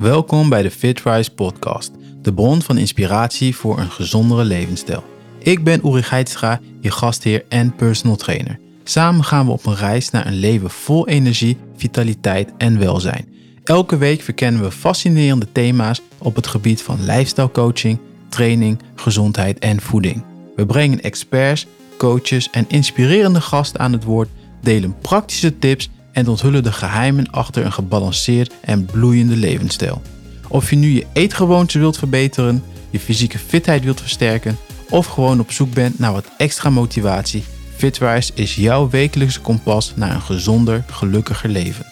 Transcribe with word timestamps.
Welkom 0.00 0.48
bij 0.48 0.62
de 0.62 0.70
FitRise 0.70 1.30
podcast, 1.30 1.92
de 2.22 2.32
bron 2.34 2.62
van 2.62 2.78
inspiratie 2.78 3.56
voor 3.56 3.78
een 3.78 3.90
gezondere 3.90 4.44
levensstijl. 4.44 5.04
Ik 5.38 5.64
ben 5.64 5.86
Uri 5.86 6.02
Geitstra, 6.02 6.60
je 6.80 6.90
gastheer 6.90 7.44
en 7.48 7.74
personal 7.74 8.16
trainer. 8.16 8.58
Samen 8.84 9.24
gaan 9.24 9.46
we 9.46 9.52
op 9.52 9.66
een 9.66 9.76
reis 9.76 10.10
naar 10.10 10.26
een 10.26 10.38
leven 10.38 10.70
vol 10.70 11.08
energie, 11.08 11.56
vitaliteit 11.76 12.52
en 12.58 12.78
welzijn. 12.78 13.28
Elke 13.64 13.96
week 13.96 14.22
verkennen 14.22 14.62
we 14.62 14.70
fascinerende 14.70 15.52
thema's 15.52 16.02
op 16.18 16.36
het 16.36 16.46
gebied 16.46 16.82
van 16.82 17.04
lifestyle 17.04 17.50
coaching, 17.50 17.98
training, 18.28 18.78
gezondheid 18.94 19.58
en 19.58 19.80
voeding. 19.80 20.22
We 20.56 20.66
brengen 20.66 21.02
experts, 21.02 21.66
coaches 21.96 22.50
en 22.50 22.64
inspirerende 22.68 23.40
gasten 23.40 23.80
aan 23.80 23.92
het 23.92 24.04
woord, 24.04 24.28
delen 24.60 24.96
praktische 25.00 25.58
tips 25.58 25.90
en 26.12 26.28
onthullen 26.28 26.62
de 26.62 26.72
geheimen 26.72 27.30
achter 27.30 27.64
een 27.64 27.72
gebalanceerd 27.72 28.52
en 28.60 28.84
bloeiende 28.84 29.36
levensstijl. 29.36 30.02
Of 30.48 30.70
je 30.70 30.76
nu 30.76 30.88
je 30.88 31.06
eetgewoontes 31.12 31.74
wilt 31.74 31.98
verbeteren, 31.98 32.62
je 32.90 33.00
fysieke 33.00 33.38
fitheid 33.38 33.84
wilt 33.84 34.00
versterken 34.00 34.58
of 34.90 35.06
gewoon 35.06 35.40
op 35.40 35.52
zoek 35.52 35.74
bent 35.74 35.98
naar 35.98 36.12
wat 36.12 36.26
extra 36.36 36.70
motivatie, 36.70 37.44
Fitwise 37.80 38.32
is 38.34 38.54
jouw 38.54 38.88
wekelijkse 38.88 39.40
kompas 39.40 39.92
naar 39.96 40.14
een 40.14 40.20
gezonder, 40.20 40.84
gelukkiger 40.90 41.48
leven. 41.48 41.84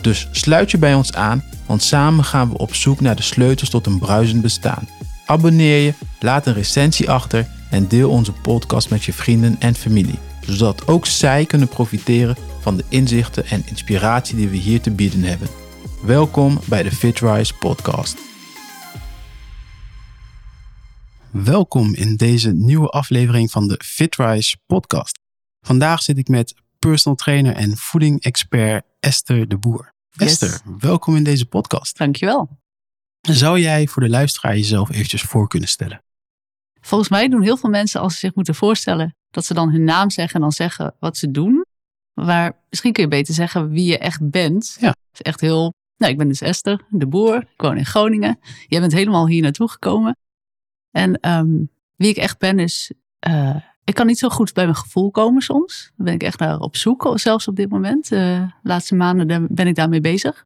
Dus 0.00 0.28
sluit 0.30 0.70
je 0.70 0.78
bij 0.78 0.94
ons 0.94 1.12
aan, 1.12 1.44
want 1.66 1.82
samen 1.82 2.24
gaan 2.24 2.48
we 2.48 2.58
op 2.58 2.74
zoek 2.74 3.00
naar 3.00 3.16
de 3.16 3.22
sleutels 3.22 3.70
tot 3.70 3.86
een 3.86 3.98
bruisend 3.98 4.42
bestaan. 4.42 4.88
Abonneer 5.26 5.84
je, 5.84 5.94
laat 6.20 6.46
een 6.46 6.54
recensie 6.54 7.10
achter 7.10 7.46
en 7.70 7.88
deel 7.88 8.10
onze 8.10 8.32
podcast 8.32 8.90
met 8.90 9.04
je 9.04 9.12
vrienden 9.12 9.56
en 9.58 9.74
familie, 9.74 10.18
zodat 10.46 10.88
ook 10.88 11.06
zij 11.06 11.44
kunnen 11.44 11.68
profiteren 11.68 12.36
van 12.64 12.76
de 12.76 12.84
inzichten 12.88 13.46
en 13.46 13.62
inspiratie 13.66 14.36
die 14.36 14.48
we 14.48 14.56
hier 14.56 14.80
te 14.80 14.90
bieden 14.90 15.22
hebben. 15.22 15.48
Welkom 16.02 16.60
bij 16.68 16.82
de 16.82 16.90
FitRise 16.90 17.54
podcast. 17.54 18.18
Welkom 21.30 21.94
in 21.94 22.16
deze 22.16 22.52
nieuwe 22.52 22.88
aflevering 22.88 23.50
van 23.50 23.68
de 23.68 23.80
FitRise 23.84 24.56
podcast. 24.66 25.18
Vandaag 25.60 26.02
zit 26.02 26.18
ik 26.18 26.28
met 26.28 26.54
personal 26.78 27.16
trainer 27.16 27.54
en 27.54 27.76
voeding-expert 27.76 28.84
Esther 29.00 29.48
de 29.48 29.58
Boer. 29.58 29.92
Yes. 30.10 30.30
Esther, 30.30 30.60
welkom 30.78 31.16
in 31.16 31.24
deze 31.24 31.46
podcast. 31.46 31.98
Dankjewel. 31.98 32.48
Zou 33.20 33.60
jij 33.60 33.86
voor 33.86 34.02
de 34.02 34.08
luisteraar 34.08 34.56
jezelf 34.56 34.90
eventjes 34.90 35.22
voor 35.22 35.48
kunnen 35.48 35.68
stellen? 35.68 36.02
Volgens 36.80 37.10
mij 37.10 37.28
doen 37.28 37.42
heel 37.42 37.56
veel 37.56 37.70
mensen 37.70 38.00
als 38.00 38.12
ze 38.12 38.18
zich 38.18 38.34
moeten 38.34 38.54
voorstellen 38.54 39.16
dat 39.30 39.44
ze 39.44 39.54
dan 39.54 39.70
hun 39.70 39.84
naam 39.84 40.10
zeggen 40.10 40.34
en 40.34 40.40
dan 40.40 40.52
zeggen 40.52 40.94
wat 40.98 41.16
ze 41.16 41.30
doen. 41.30 41.63
Maar 42.14 42.52
misschien 42.70 42.92
kun 42.92 43.02
je 43.02 43.08
beter 43.08 43.34
zeggen 43.34 43.70
wie 43.70 43.84
je 43.84 43.98
echt 43.98 44.30
bent. 44.30 44.76
Ja. 44.80 44.94
Is 45.12 45.22
echt 45.22 45.40
heel. 45.40 45.72
Nou, 45.96 46.12
ik 46.12 46.18
ben 46.18 46.28
dus 46.28 46.40
Esther, 46.40 46.80
de 46.88 47.06
boer. 47.06 47.36
Ik 47.36 47.60
woon 47.60 47.76
in 47.76 47.84
Groningen. 47.86 48.38
Jij 48.66 48.80
bent 48.80 48.92
helemaal 48.92 49.28
hier 49.28 49.42
naartoe 49.42 49.68
gekomen. 49.70 50.16
En 50.90 51.20
ehm, 51.20 51.64
wie 51.96 52.08
ik 52.08 52.16
echt 52.16 52.38
ben 52.38 52.58
is. 52.58 52.92
eh, 53.18 53.56
ik 53.84 53.94
kan 53.94 54.06
niet 54.06 54.18
zo 54.18 54.28
goed 54.28 54.52
bij 54.52 54.64
mijn 54.64 54.76
gevoel 54.76 55.10
komen 55.10 55.42
soms. 55.42 55.92
Dan 55.96 56.04
ben 56.04 56.14
ik 56.14 56.22
echt 56.22 56.38
naar 56.38 56.58
op 56.58 56.76
zoek, 56.76 57.10
zelfs 57.14 57.48
op 57.48 57.56
dit 57.56 57.70
moment. 57.70 58.08
De 58.08 58.48
laatste 58.62 58.94
maanden 58.94 59.28
daar- 59.28 59.46
ben 59.50 59.66
ik 59.66 59.74
daarmee 59.74 60.00
bezig. 60.00 60.44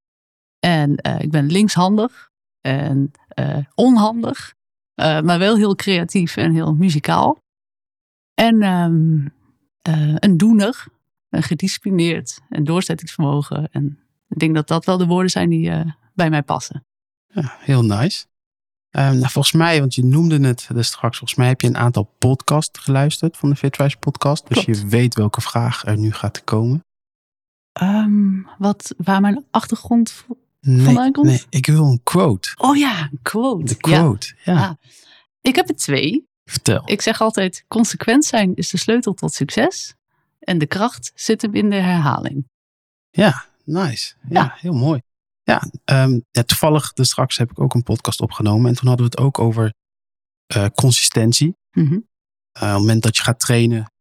En 0.59 0.97
eh, 0.97 1.21
ik 1.21 1.31
ben 1.31 1.47
linkshandig 1.51 2.31
en 2.61 3.11
eh, 3.29 3.57
onhandig. 3.75 4.55
maar 4.95 5.39
wel 5.39 5.57
heel 5.57 5.75
creatief 5.75 6.37
en 6.37 6.53
heel 6.53 6.75
muzikaal. 6.75 7.39
En 8.35 8.63
ehm, 8.63 9.27
eh, 9.83 10.15
een 10.19 10.37
doener, 10.37 10.87
en 11.29 11.43
gedisciplineerd 11.43 12.41
en 12.49 12.65
doorzettingsvermogen. 12.65 13.69
En 13.71 13.99
ik 14.29 14.39
denk 14.39 14.55
dat 14.55 14.69
dat 14.69 14.85
wel 14.85 14.97
de 14.97 15.07
woorden 15.07 15.31
zijn 15.31 15.49
die 15.49 15.71
eh, 15.71 15.93
bij 16.15 16.31
mij 16.31 16.43
passen. 16.43 16.87
Ja, 17.27 17.57
heel 17.59 17.85
nice. 17.85 18.27
Ehm, 18.91 19.19
nou, 19.19 19.31
volgens 19.31 19.53
mij, 19.53 19.81
want 19.81 19.95
je 19.95 20.05
noemde 20.05 20.47
het 20.47 20.69
dus 20.73 20.87
straks, 20.87 21.19
volgens 21.19 21.39
mij 21.39 21.49
heb 21.49 21.61
je 21.61 21.67
een 21.67 21.77
aantal 21.77 22.15
podcasts 22.19 22.79
geluisterd 22.79 23.37
van 23.37 23.51
de 23.51 23.57
FitRise 23.57 23.97
podcast. 23.97 24.49
Dus 24.49 24.65
je 24.65 24.87
weet 24.87 25.15
welke 25.15 25.41
vraag 25.41 25.87
er 25.87 25.99
nu 25.99 26.13
gaat 26.13 26.45
komen. 26.45 26.85
Ehm, 27.73 28.43
wat, 28.59 28.95
waar 28.97 29.21
mijn 29.21 29.45
achtergrond... 29.51 30.25
Nee, 30.61 30.85
Vandaan 30.85 31.13
komt? 31.13 31.27
nee, 31.27 31.45
ik 31.49 31.67
wil 31.67 31.85
een 31.85 32.01
quote. 32.03 32.49
Oh 32.57 32.77
ja, 32.77 33.01
een 33.01 33.19
quote. 33.23 33.65
De 33.65 33.77
quote, 33.77 34.35
ja. 34.45 34.53
Ja. 34.55 34.79
Ik 35.41 35.57
heb 35.57 35.69
er 35.69 35.77
twee. 35.77 36.27
Vertel. 36.45 36.83
Ik 36.85 37.03
zeg 37.03 37.21
altijd, 37.21 37.65
consequent 37.69 38.25
zijn 38.25 38.55
is 38.55 38.71
de 38.71 38.79
sleutel 38.79 39.15
tot 39.15 39.33
succes. 39.33 39.95
En 40.49 40.59
de 40.59 40.67
kracht 40.67 41.13
zit 41.15 41.43
hem 41.43 41.55
in 41.55 41.71
de 41.71 41.77
herhaling. 41.77 42.49
Ja, 43.11 43.45
nice. 43.65 44.15
Ja, 44.29 44.43
Ja. 44.43 44.55
heel 44.59 44.73
mooi. 44.73 45.01
Ja, 45.43 45.63
ehm, 45.85 46.21
ja, 46.31 46.43
toevallig, 46.43 46.93
dus 46.93 47.09
straks 47.11 47.37
heb 47.37 47.51
ik 47.51 47.61
ook 47.61 47.75
een 47.75 47.83
podcast 47.83 48.21
opgenomen. 48.21 48.69
En 48.71 48.77
toen 48.77 48.89
hadden 48.89 49.07
we 49.07 49.13
het 49.17 49.21
ook 49.27 49.39
over 49.39 49.73
eh, 50.47 50.67
consistentie. 50.75 51.57
Mhm. 51.71 51.93
Eh, 51.93 51.99
op 52.53 52.61
het 52.61 52.79
moment 52.79 53.03
dat 53.03 53.17
je 53.17 53.23
gaat 53.23 53.41
trainen. 53.41 53.93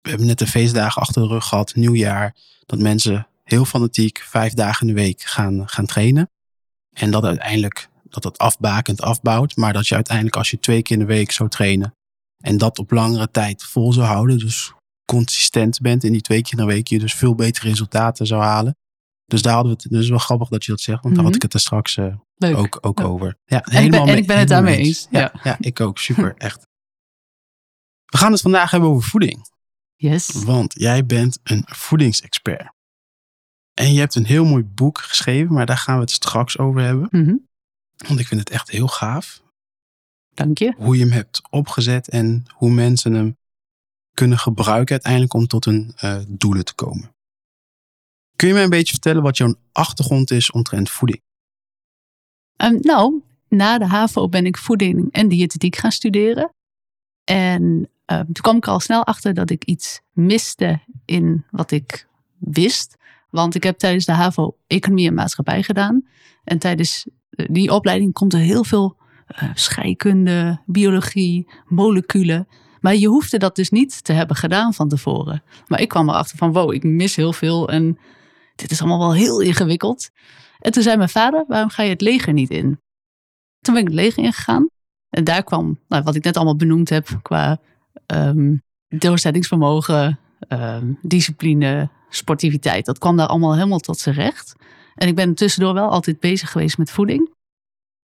We 0.00 0.08
hebben 0.08 0.26
net 0.26 0.38
de 0.38 0.46
feestdagen 0.46 1.02
achter 1.02 1.22
de 1.22 1.28
rug 1.28 1.44
gehad, 1.48 1.74
nieuwjaar. 1.74 2.36
Dat 2.66 2.78
mensen 2.78 3.28
heel 3.44 3.64
fanatiek 3.64 4.18
vijf 4.18 4.52
dagen 4.52 4.88
in 4.88 4.94
de 4.94 5.00
week 5.00 5.20
gaan, 5.22 5.68
gaan 5.68 5.86
trainen. 5.86 6.30
En 6.92 7.10
dat 7.10 7.24
uiteindelijk 7.24 7.88
dat 8.02 8.22
dat 8.22 8.38
afbakend 8.38 9.00
afbouwt. 9.02 9.56
Maar 9.56 9.72
dat 9.72 9.88
je 9.88 9.94
uiteindelijk 9.94 10.36
als 10.36 10.50
je 10.50 10.58
twee 10.58 10.82
keer 10.82 10.96
in 10.96 11.06
de 11.06 11.12
week 11.14 11.30
zou 11.32 11.48
trainen. 11.48 11.94
En 12.38 12.58
dat 12.58 12.78
op 12.78 12.90
langere 12.90 13.30
tijd 13.30 13.62
vol 13.64 13.92
zou 13.92 14.06
houden. 14.06 14.38
Dus 14.38 14.72
consistent 15.12 15.80
bent 15.80 16.04
in 16.04 16.12
die 16.12 16.20
twee 16.20 16.42
keer 16.42 16.52
in 16.52 16.66
de 16.66 16.72
week. 16.72 16.86
Je 16.86 16.98
dus 16.98 17.14
veel 17.14 17.34
betere 17.34 17.68
resultaten 17.68 18.26
zou 18.26 18.42
halen. 18.42 18.76
Dus 19.24 19.42
daar 19.42 19.54
hadden 19.54 19.72
we 19.76 19.78
het. 19.82 19.92
Dus 19.92 20.08
wel 20.08 20.18
grappig 20.18 20.48
dat 20.48 20.64
je 20.64 20.70
dat 20.70 20.80
zegt. 20.80 21.02
Want 21.02 21.14
daar 21.14 21.24
had 21.24 21.32
Mhm. 21.34 21.42
ik 21.44 21.50
het 21.52 21.54
er 21.54 21.60
straks 21.66 21.96
eh, 21.96 22.58
ook, 22.58 22.78
ook 22.80 22.98
Ja. 22.98 23.04
over. 23.04 23.36
Ja, 23.44 23.62
En 23.64 23.84
ik 23.84 23.90
ben- 23.90 24.00
en 24.08 24.16
ik 24.16 24.26
ben 24.26 24.38
het 24.38 24.48
daarmee 24.48 24.76
eens. 24.76 25.06
Ja, 25.10 25.20
Ja. 25.20 25.40
ja, 25.42 25.56
ik 25.60 25.80
ook. 25.80 25.98
Super, 26.08 26.34
echt. 26.36 26.66
We 28.04 28.18
gaan 28.18 28.32
het 28.32 28.40
vandaag 28.40 28.70
hebben 28.70 28.88
over 28.90 29.08
voeding. 29.08 29.50
Yes. 29.96 30.30
Want 30.44 30.74
jij 30.78 31.06
bent 31.06 31.38
een 31.42 31.62
voedingsexpert. 31.66 32.72
En 33.74 33.92
je 33.92 33.98
hebt 33.98 34.14
een 34.14 34.26
heel 34.26 34.44
mooi 34.44 34.64
boek 34.64 34.98
geschreven, 34.98 35.52
maar 35.54 35.66
daar 35.66 35.76
gaan 35.78 35.94
we 35.94 36.00
het 36.00 36.10
straks 36.10 36.58
over 36.58 36.80
hebben. 36.80 37.06
Mhm. 37.10 37.36
Want 38.06 38.20
ik 38.20 38.26
vind 38.26 38.40
het 38.40 38.50
echt 38.50 38.70
heel 38.70 38.88
gaaf 38.88 39.42
Dank 40.34 40.58
je. 40.58 40.74
hoe 40.76 40.96
je 40.96 41.02
hem 41.02 41.12
hebt 41.12 41.40
opgezet 41.50 42.08
en 42.08 42.44
hoe 42.54 42.70
mensen 42.70 43.12
hem 43.14 43.36
kunnen 44.18 44.38
gebruiken 44.38 44.92
uiteindelijk 44.92 45.34
om 45.34 45.46
tot 45.46 45.64
hun 45.64 45.92
eh, 45.96 46.16
doelen 46.28 46.64
te 46.64 46.74
komen. 46.74 47.14
Kun 48.36 48.48
je 48.48 48.54
mij 48.54 48.62
een 48.62 48.70
beetje 48.70 48.92
vertellen 48.92 49.22
wat 49.22 49.36
jouw 49.36 49.54
achtergrond 49.72 50.30
is 50.30 50.50
omtrent 50.50 50.90
voeding? 50.90 51.22
Ehm, 52.56 52.76
nou, 52.80 53.22
na 53.48 53.78
de 53.78 53.86
HAVO 53.86 54.28
ben 54.28 54.46
ik 54.46 54.56
voeding 54.56 55.12
en 55.12 55.28
diëtetiek 55.28 55.76
gaan 55.76 55.92
studeren. 55.92 56.54
En 57.24 57.90
ehm, 58.04 58.24
toen 58.24 58.32
kwam 58.32 58.56
ik 58.56 58.66
al 58.66 58.80
snel 58.80 59.04
achter 59.04 59.34
dat 59.34 59.50
ik 59.50 59.64
iets 59.64 60.00
miste 60.12 60.80
in 61.04 61.44
wat 61.50 61.70
ik 61.70 62.08
wist. 62.38 62.96
Want 63.30 63.54
ik 63.54 63.62
heb 63.62 63.78
tijdens 63.78 64.04
de 64.04 64.12
HAVO 64.12 64.56
economie 64.66 65.08
en 65.08 65.14
maatschappij 65.14 65.62
gedaan. 65.62 66.06
En 66.44 66.58
tijdens 66.58 67.06
eh, 67.30 67.46
die 67.50 67.72
opleiding 67.72 68.12
komt 68.12 68.32
er 68.32 68.40
heel 68.40 68.64
veel 68.64 68.96
eh, 69.26 69.50
scheikunde, 69.54 70.60
biologie, 70.66 71.48
moleculen. 71.66 72.48
Maar 72.80 72.94
je 72.94 73.08
hoefde 73.08 73.38
dat 73.38 73.56
dus 73.56 73.70
niet 73.70 74.04
te 74.04 74.12
hebben 74.12 74.36
gedaan 74.36 74.74
van 74.74 74.88
tevoren. 74.88 75.42
Maar 75.66 75.80
ik 75.80 75.88
kwam 75.88 76.08
erachter 76.08 76.38
van, 76.38 76.52
wow, 76.52 76.72
ik 76.72 76.82
mis 76.82 77.16
heel 77.16 77.32
veel 77.32 77.68
en 77.68 77.98
dit 78.54 78.70
is 78.70 78.80
allemaal 78.80 78.98
wel 78.98 79.14
heel 79.14 79.40
ingewikkeld. 79.40 80.10
En 80.58 80.72
toen 80.72 80.82
zei 80.82 80.96
mijn 80.96 81.08
vader, 81.08 81.44
waarom 81.48 81.70
ga 81.70 81.82
je 81.82 81.90
het 81.90 82.00
leger 82.00 82.32
niet 82.32 82.50
in? 82.50 82.80
Toen 83.60 83.74
ben 83.74 83.82
ik 83.82 83.88
het 83.88 83.96
leger 83.96 84.22
ingegaan. 84.22 84.66
En 85.08 85.24
daar 85.24 85.42
kwam, 85.42 85.78
nou, 85.88 86.02
wat 86.02 86.14
ik 86.14 86.24
net 86.24 86.36
allemaal 86.36 86.56
benoemd 86.56 86.88
heb, 86.88 87.18
qua 87.22 87.60
ehm, 88.06 88.56
doorzettingsvermogen, 88.88 90.18
ehm, 90.38 90.92
discipline, 91.02 91.90
sportiviteit. 92.08 92.86
Dat 92.86 92.98
kwam 92.98 93.16
daar 93.16 93.26
allemaal 93.26 93.54
helemaal 93.54 93.78
tot 93.78 93.98
zijn 93.98 94.14
recht. 94.14 94.54
En 94.94 95.08
ik 95.08 95.14
ben 95.14 95.34
tussendoor 95.34 95.74
wel 95.74 95.90
altijd 95.90 96.20
bezig 96.20 96.50
geweest 96.50 96.78
met 96.78 96.90
voeding. 96.90 97.30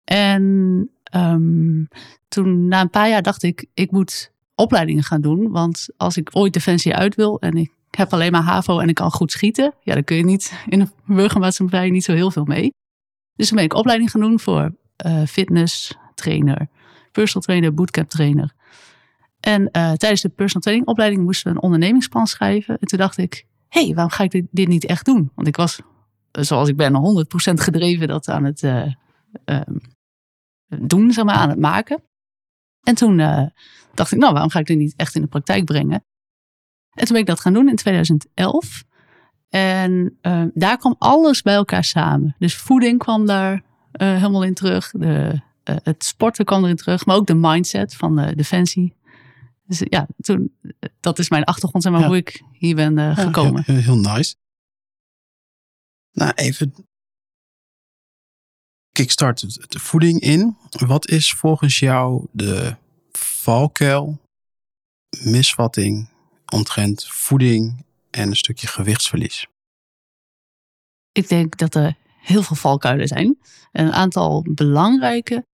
En 0.04 0.90
ehm, 1.04 1.84
toen 2.28 2.68
na 2.68 2.82
een 2.82 2.90
paar 2.90 3.10
jaar 3.10 3.22
dacht 3.22 3.44
ik, 3.44 3.66
ik 3.74 3.92
moet 3.92 4.32
opleidingen 4.60 5.04
gaan 5.04 5.22
doen. 5.22 5.52
Want 5.52 5.88
als 5.98 6.18
ik 6.18 6.30
ooit 6.32 6.54
Defensie 6.54 6.96
uit 6.96 7.16
wil 7.16 7.40
en 7.40 7.58
ik 7.58 7.72
heb 7.90 8.14
alleen 8.14 8.32
maar 8.32 8.42
HAVO 8.42 8.80
en 8.80 8.90
ik 8.90 8.96
kan 8.96 9.12
goed 9.12 9.32
schieten. 9.32 9.74
Ja, 9.82 9.94
dan 9.94 10.04
kun 10.04 10.18
je 10.18 10.24
niet 10.24 10.54
in 10.70 10.80
een 10.80 10.92
burgermaatschappij 11.06 11.90
niet 11.90 12.04
zo 12.04 12.14
heel 12.14 12.32
veel 12.32 12.46
mee. 12.46 12.74
Dus 13.36 13.48
toen 13.48 13.56
ben 13.56 13.66
ik 13.66 13.74
opleiding 13.74 14.12
gaan 14.12 14.22
doen 14.22 14.40
voor 14.40 14.76
eh, 14.96 15.24
fitness 15.24 15.98
trainer, 16.16 16.68
personal 17.12 17.42
trainer, 17.42 17.74
bootcamp 17.74 18.10
trainer. 18.10 18.54
En 19.40 19.72
eh, 19.72 19.92
tijdens 19.92 20.22
de 20.22 20.30
personal 20.30 20.62
training 20.62 20.88
opleiding 20.88 21.24
moesten 21.24 21.52
we 21.52 21.58
een 21.58 21.64
ondernemingsplan 21.64 22.28
schrijven. 22.28 22.78
En 22.80 22.88
toen 22.88 23.00
dacht 23.00 23.18
ik, 23.18 23.46
hé, 23.68 23.86
hey, 23.86 23.94
waarom 23.94 24.12
ga 24.12 24.24
ik 24.24 24.46
dit, 24.52 24.68
niet 24.68 24.86
echt 24.86 25.06
doen? 25.06 25.32
Want 25.36 25.48
ik 25.48 25.56
was, 25.56 25.82
eh, 26.32 26.44
zoals 26.44 26.70
ik 26.70 26.76
ben, 26.76 26.96
100% 26.96 27.60
gedreven 27.60 28.08
dat 28.08 28.30
aan 28.30 28.44
het 28.44 28.64
eh, 28.64 28.94
ehm, 29.46 29.78
doen, 30.68 31.12
zeg 31.12 31.26
maar, 31.26 31.36
aan 31.36 31.50
het 31.50 31.60
maken. 31.60 32.04
En 32.84 32.96
toen 32.96 33.20
eh, 33.20 33.46
dacht 33.94 34.12
ik, 34.12 34.18
nou, 34.18 34.32
waarom 34.34 34.50
ga 34.52 34.60
ik 34.60 34.66
dit 34.66 34.78
niet 34.78 34.94
echt 34.96 35.16
in 35.16 35.22
de 35.22 35.28
praktijk 35.28 35.66
brengen? 35.66 36.04
En 36.90 37.06
toen 37.06 37.12
ben 37.14 37.22
ik 37.22 37.26
dat 37.26 37.40
gaan 37.40 37.54
doen 37.54 37.70
in 37.70 37.76
2011. 37.76 38.84
En 39.50 40.18
eh, 40.22 40.44
daar 40.54 40.78
kwam 40.78 40.96
alles 41.00 41.42
bij 41.42 41.54
elkaar 41.56 41.84
samen. 41.84 42.36
Dus 42.40 42.56
voeding 42.56 43.00
kwam 43.00 43.26
daar 43.26 43.64
eh, 43.92 44.08
helemaal 44.16 44.44
in 44.44 44.54
terug. 44.54 44.92
De, 44.92 45.42
het 45.64 46.04
sporten 46.04 46.46
kwam 46.46 46.64
erin 46.64 46.76
terug. 46.76 47.06
Maar 47.06 47.16
ook 47.16 47.28
de 47.28 47.36
mindset 47.36 47.96
van 47.96 48.16
de 48.16 48.36
defensie. 48.36 48.98
Dus 49.66 49.82
ja, 49.90 50.08
toen, 50.18 50.54
dat 51.00 51.20
is 51.20 51.30
mijn 51.30 51.44
achtergrond, 51.44 51.90
maar, 51.90 52.00
Ja. 52.00 52.08
hoe 52.08 52.18
ik 52.18 52.44
hier 52.52 52.76
ben 52.76 52.96
Ja, 52.96 53.14
gekomen. 53.14 53.64
heel, 53.66 53.76
heel 53.76 53.98
nice. 53.98 54.36
Nou, 56.12 56.32
even 56.36 56.74
kickstart 59.00 59.42
het- 59.42 59.66
de 59.72 59.80
voeding 59.80 60.20
in. 60.20 60.58
Wat 60.70 61.10
is 61.10 61.34
volgens 61.34 61.80
jou 61.80 62.28
de 62.32 62.76
valkuil, 63.12 64.20
misvatting 65.24 66.10
omtrent 66.54 67.06
voeding 67.08 67.86
en 68.10 68.28
een 68.30 68.36
stukje 68.36 68.68
gewichtsverlies? 68.68 69.48
Ik 71.12 71.28
denk 71.28 71.58
dat 71.58 71.76
er 71.76 71.96
heel 72.22 72.44
veel 72.44 72.56
valkuilen 72.56 73.08
zijn. 73.08 73.38
En 73.72 73.86
een 73.86 73.94
aantal 73.94 74.46
belangrijke. 74.50 75.46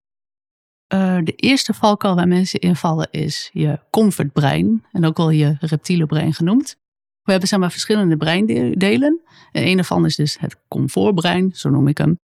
Eh, 0.86 1.18
de 1.22 1.32
eerste 1.32 1.74
valkuil 1.74 2.14
waar 2.14 2.28
mensen 2.28 2.60
invallen 2.60 3.08
is 3.10 3.50
je 3.52 3.80
comfortbrein. 3.90 4.84
En 4.92 5.04
ook 5.04 5.16
wel 5.16 5.30
je 5.30 5.56
reptiele 5.60 6.06
brein 6.06 6.34
genoemd. 6.34 6.76
We 7.22 7.30
hebben 7.30 7.48
zeg 7.48 7.58
maar 7.58 7.70
verschillende 7.70 8.16
breindelen. 8.16 9.20
En 9.52 9.66
een 9.66 9.76
daarvan 9.76 10.04
is 10.04 10.16
dus 10.16 10.38
het 10.38 10.56
comfortbrein, 10.68 11.50
zo 11.54 11.70
noem 11.70 11.88
ik 11.88 11.98
hem. 11.98 12.18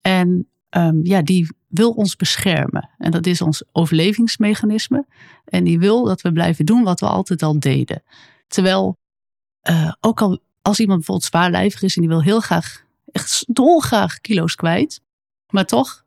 En 0.00 0.48
ehm, 0.68 1.00
ja, 1.02 1.22
die 1.22 1.54
wil 1.66 1.90
ons 1.90 2.16
beschermen. 2.16 2.90
En 2.98 3.10
dat 3.10 3.26
is 3.26 3.40
ons 3.40 3.64
overlevingsmechanisme. 3.72 5.06
En 5.44 5.64
die 5.64 5.78
wil 5.78 6.04
dat 6.04 6.20
we 6.20 6.32
blijven 6.32 6.66
doen 6.66 6.82
wat 6.82 7.00
we 7.00 7.06
altijd 7.06 7.42
al 7.42 7.60
deden. 7.60 8.02
Terwijl, 8.46 8.96
eh, 9.60 9.92
ook 10.00 10.20
al 10.20 10.40
als 10.62 10.80
iemand 10.80 10.98
bijvoorbeeld 10.98 11.28
zwaarlijvig 11.28 11.82
is 11.82 11.94
en 11.94 12.00
die 12.00 12.10
wil 12.10 12.22
heel 12.22 12.40
graag, 12.40 12.84
echt 13.12 13.44
dolgraag 13.48 14.20
kilo's 14.20 14.54
kwijt. 14.54 15.00
Maar 15.50 15.66
toch, 15.66 16.04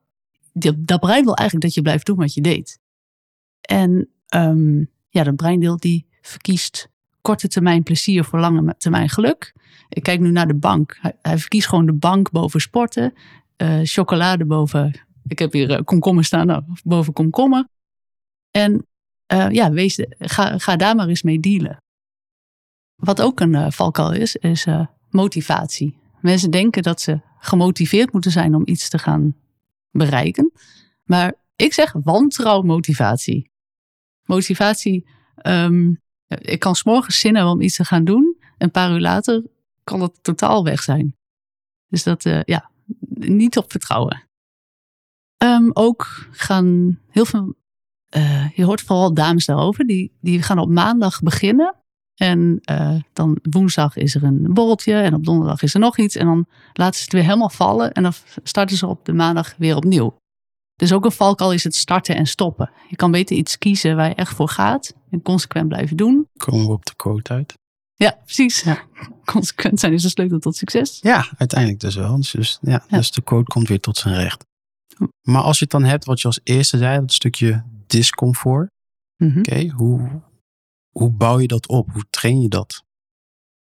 dat 0.75 0.99
brein 0.99 1.23
wil 1.23 1.35
eigenlijk 1.35 1.65
dat 1.65 1.73
je 1.73 1.81
blijft 1.81 2.05
doen 2.05 2.17
wat 2.17 2.33
je 2.33 2.41
deed. 2.41 2.79
En 3.61 4.09
ehm, 4.27 4.79
ja, 5.09 5.23
dat 5.23 5.35
breindeel 5.35 5.77
die 5.77 6.05
verkiest 6.21 6.89
korte 7.21 7.47
termijn 7.47 7.83
plezier 7.83 8.23
voor 8.23 8.39
lange 8.39 8.75
termijn 8.77 9.09
geluk. 9.09 9.53
Ik 9.89 10.03
kijk 10.03 10.19
nu 10.19 10.31
naar 10.31 10.47
de 10.47 10.55
bank. 10.55 10.99
Hij 11.21 11.37
verkiest 11.37 11.67
gewoon 11.67 11.85
de 11.85 11.93
bank 11.93 12.31
boven 12.31 12.61
sporten. 12.61 13.13
Eh, 13.63 13.79
chocolade 13.83 14.45
boven. 14.45 14.99
Ik 15.27 15.39
heb 15.39 15.53
hier 15.53 15.83
komkommer 15.83 16.23
staan, 16.23 16.47
nou, 16.47 16.63
boven 16.83 17.13
komkommer. 17.13 17.67
En 18.51 18.87
eh, 19.25 19.49
ja, 19.49 19.71
wees 19.71 20.05
ga, 20.17 20.75
daar 20.75 20.95
maar 20.95 21.07
eens 21.07 21.21
mee 21.21 21.39
dealen. 21.39 21.77
Wat 22.95 23.21
ook 23.21 23.39
een 23.39 23.71
valkuil 23.71 24.11
is, 24.11 24.35
is 24.35 24.67
motivatie. 25.09 25.97
Mensen 26.21 26.51
denken 26.51 26.83
dat 26.83 27.01
ze 27.01 27.19
gemotiveerd 27.39 28.13
moeten 28.13 28.31
zijn 28.31 28.55
om 28.55 28.61
iets 28.65 28.89
te 28.89 28.97
gaan 28.97 29.35
bereiken. 29.91 30.51
Maar 31.03 31.33
ik 31.55 31.73
zeg 31.73 31.93
wantrouw 32.03 32.61
motivatie. 32.61 33.51
Motivatie, 34.25 35.07
ehm, 35.35 35.93
ik 36.27 36.59
kan 36.59 36.75
s'morgens 36.75 37.19
zin 37.19 37.35
hebben 37.35 37.53
om 37.53 37.61
iets 37.61 37.75
te 37.75 37.85
gaan 37.85 38.03
doen. 38.03 38.37
En 38.39 38.53
een 38.57 38.71
paar 38.71 38.91
uur 38.91 38.99
later 38.99 39.43
kan 39.83 39.99
dat 39.99 40.19
totaal 40.21 40.63
weg 40.63 40.81
zijn. 40.81 41.15
Dus 41.87 42.03
dat, 42.03 42.23
ja, 42.45 42.71
niet 43.09 43.57
op 43.57 43.71
vertrouwen. 43.71 44.23
Ehm, 45.37 45.69
ook 45.73 46.27
gaan 46.31 46.99
heel 47.09 47.25
veel, 47.25 47.53
eh, 48.09 48.49
je 48.49 48.65
hoort 48.65 48.81
vooral 48.81 49.13
dames 49.13 49.45
daarover, 49.45 49.85
die, 49.85 50.17
die 50.21 50.41
gaan 50.41 50.59
op 50.59 50.69
maandag 50.69 51.21
beginnen. 51.21 51.75
En 52.15 52.59
eh, 52.61 52.95
dan 53.13 53.39
woensdag 53.49 53.95
is 53.95 54.15
er 54.15 54.23
een 54.23 54.53
borreltje 54.53 54.93
en 54.93 55.13
op 55.13 55.25
donderdag 55.25 55.61
is 55.61 55.73
er 55.73 55.79
nog 55.79 55.97
iets. 55.97 56.15
En 56.15 56.25
dan 56.25 56.45
laten 56.73 56.95
ze 56.95 57.03
het 57.03 57.13
weer 57.13 57.23
helemaal 57.23 57.49
vallen 57.49 57.91
en 57.91 58.03
dan 58.03 58.13
starten 58.43 58.77
ze 58.77 58.87
op 58.87 59.05
de 59.05 59.13
maandag 59.13 59.55
weer 59.57 59.75
opnieuw. 59.75 60.15
Dus 60.75 60.93
ook 60.93 61.05
een 61.05 61.11
valkuil 61.11 61.53
is 61.53 61.63
het 61.63 61.75
starten 61.75 62.15
en 62.15 62.25
stoppen. 62.25 62.71
Je 62.89 62.95
kan 62.95 63.11
beter 63.11 63.35
iets 63.35 63.57
kiezen 63.57 63.95
waar 63.95 64.07
je 64.07 64.15
echt 64.15 64.35
voor 64.35 64.49
gaat 64.49 64.95
en 65.09 65.21
consequent 65.21 65.67
blijven 65.67 65.97
doen. 65.97 66.27
Komen 66.37 66.65
we 66.65 66.73
op 66.73 66.85
de 66.85 66.95
quote 66.95 67.33
uit? 67.33 67.53
Ja, 68.03 68.19
precies. 68.23 68.65
Consequent 69.25 69.79
zijn 69.79 69.93
is 69.93 70.01
de 70.01 70.09
sleutel 70.09 70.39
tot 70.39 70.55
succes. 70.55 70.99
Ja, 71.01 71.27
uiteindelijk 71.37 71.79
dus 71.79 71.95
wel. 71.95 72.15
Dus, 72.15 72.31
dus, 72.31 72.57
ja, 72.61 72.83
Ja. 72.87 72.97
dus 72.97 73.11
de 73.11 73.21
quote 73.21 73.51
komt 73.51 73.67
weer 73.67 73.79
tot 73.79 73.97
zijn 73.97 74.15
recht. 74.15 74.45
Maar 75.21 75.41
als 75.41 75.57
je 75.57 75.63
het 75.63 75.73
dan 75.73 75.83
hebt, 75.83 76.05
wat 76.05 76.21
je 76.21 76.27
als 76.27 76.39
eerste 76.43 76.77
zei, 76.77 76.99
dat 76.99 77.13
stukje 77.13 77.63
discomfort. 77.87 78.69
Mhm. 79.17 79.39
Oké, 79.39 79.67
hoe, 79.69 80.21
hoe 80.91 81.09
bouw 81.11 81.39
je 81.39 81.47
dat 81.47 81.67
op? 81.67 81.91
Hoe 81.91 82.05
train 82.09 82.41
je 82.41 82.47
dat? 82.49 82.83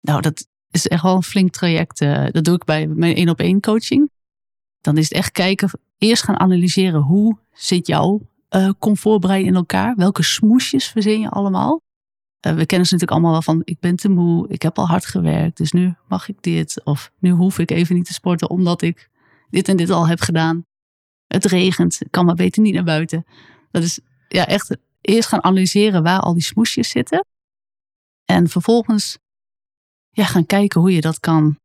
Nou, 0.02 0.22
dat 0.22 0.48
is 0.72 0.88
echt 0.88 1.04
wel 1.04 1.16
een 1.16 1.24
flink 1.24 1.52
traject. 1.52 2.02
eh, 2.02 2.26
dat 2.32 2.44
doe 2.44 2.56
ik 2.56 2.64
bij 2.64 2.88
mijn 2.88 3.16
één 3.16 3.30
op 3.30 3.40
één 3.40 3.60
coaching. 3.62 4.10
Dan 4.82 4.98
is 4.98 5.04
het 5.04 5.14
echt 5.18 5.32
kijken, 5.32 5.70
eerst 5.98 6.24
gaan 6.24 6.40
analyseren 6.40 7.02
hoe 7.02 7.38
zit 7.54 7.88
jouw 7.88 8.30
eh 8.48 8.70
comfortbrein 8.80 9.46
in 9.46 9.56
elkaar? 9.56 9.96
Welke 9.96 10.24
smoesjes 10.24 10.88
verzin 10.88 11.20
je 11.20 11.30
allemaal? 11.30 11.82
Eh, 12.48 12.54
we 12.54 12.66
kennen 12.66 12.88
ze 12.88 12.94
natuurlijk 12.94 13.12
allemaal 13.12 13.32
wel 13.32 13.42
van, 13.42 13.62
ik 13.64 13.80
ben 13.80 13.96
te 13.96 14.10
moe, 14.10 14.48
ik 14.48 14.62
heb 14.62 14.78
al 14.78 14.88
hard 14.88 15.06
gewerkt, 15.06 15.58
dus 15.58 15.72
nu 15.72 15.96
mag 16.08 16.30
ik 16.30 16.42
dit. 16.42 16.82
Of 16.84 17.12
nu 17.20 17.30
hoef 17.30 17.60
ik 17.60 17.72
even 17.72 17.96
niet 17.96 18.06
te 18.06 18.14
sporten 18.14 18.50
omdat 18.50 18.82
ik 18.82 19.10
dit 19.50 19.68
en 19.68 19.78
dit 19.78 19.90
al 19.90 20.08
heb 20.08 20.20
gedaan. 20.20 20.66
Het 21.28 21.46
regent, 21.46 22.02
ik 22.02 22.12
kan 22.12 22.26
maar 22.26 22.36
beter 22.36 22.62
niet 22.62 22.74
naar 22.74 22.84
buiten. 22.84 23.26
Dat 23.72 23.84
is 23.84 24.00
ja 24.28 24.46
echt 24.46 24.78
eerst 25.02 25.28
gaan 25.28 25.44
analyseren 25.44 26.04
waar 26.04 26.20
al 26.20 26.34
die 26.34 26.44
smoesjes 26.44 26.90
zitten. 26.90 27.26
En 28.26 28.50
vervolgens 28.50 29.18
ja, 30.10 30.26
gaan 30.26 30.46
kijken 30.46 30.82
hoe 30.82 30.92
je 30.92 31.02
dat 31.02 31.20
kan 31.20 31.60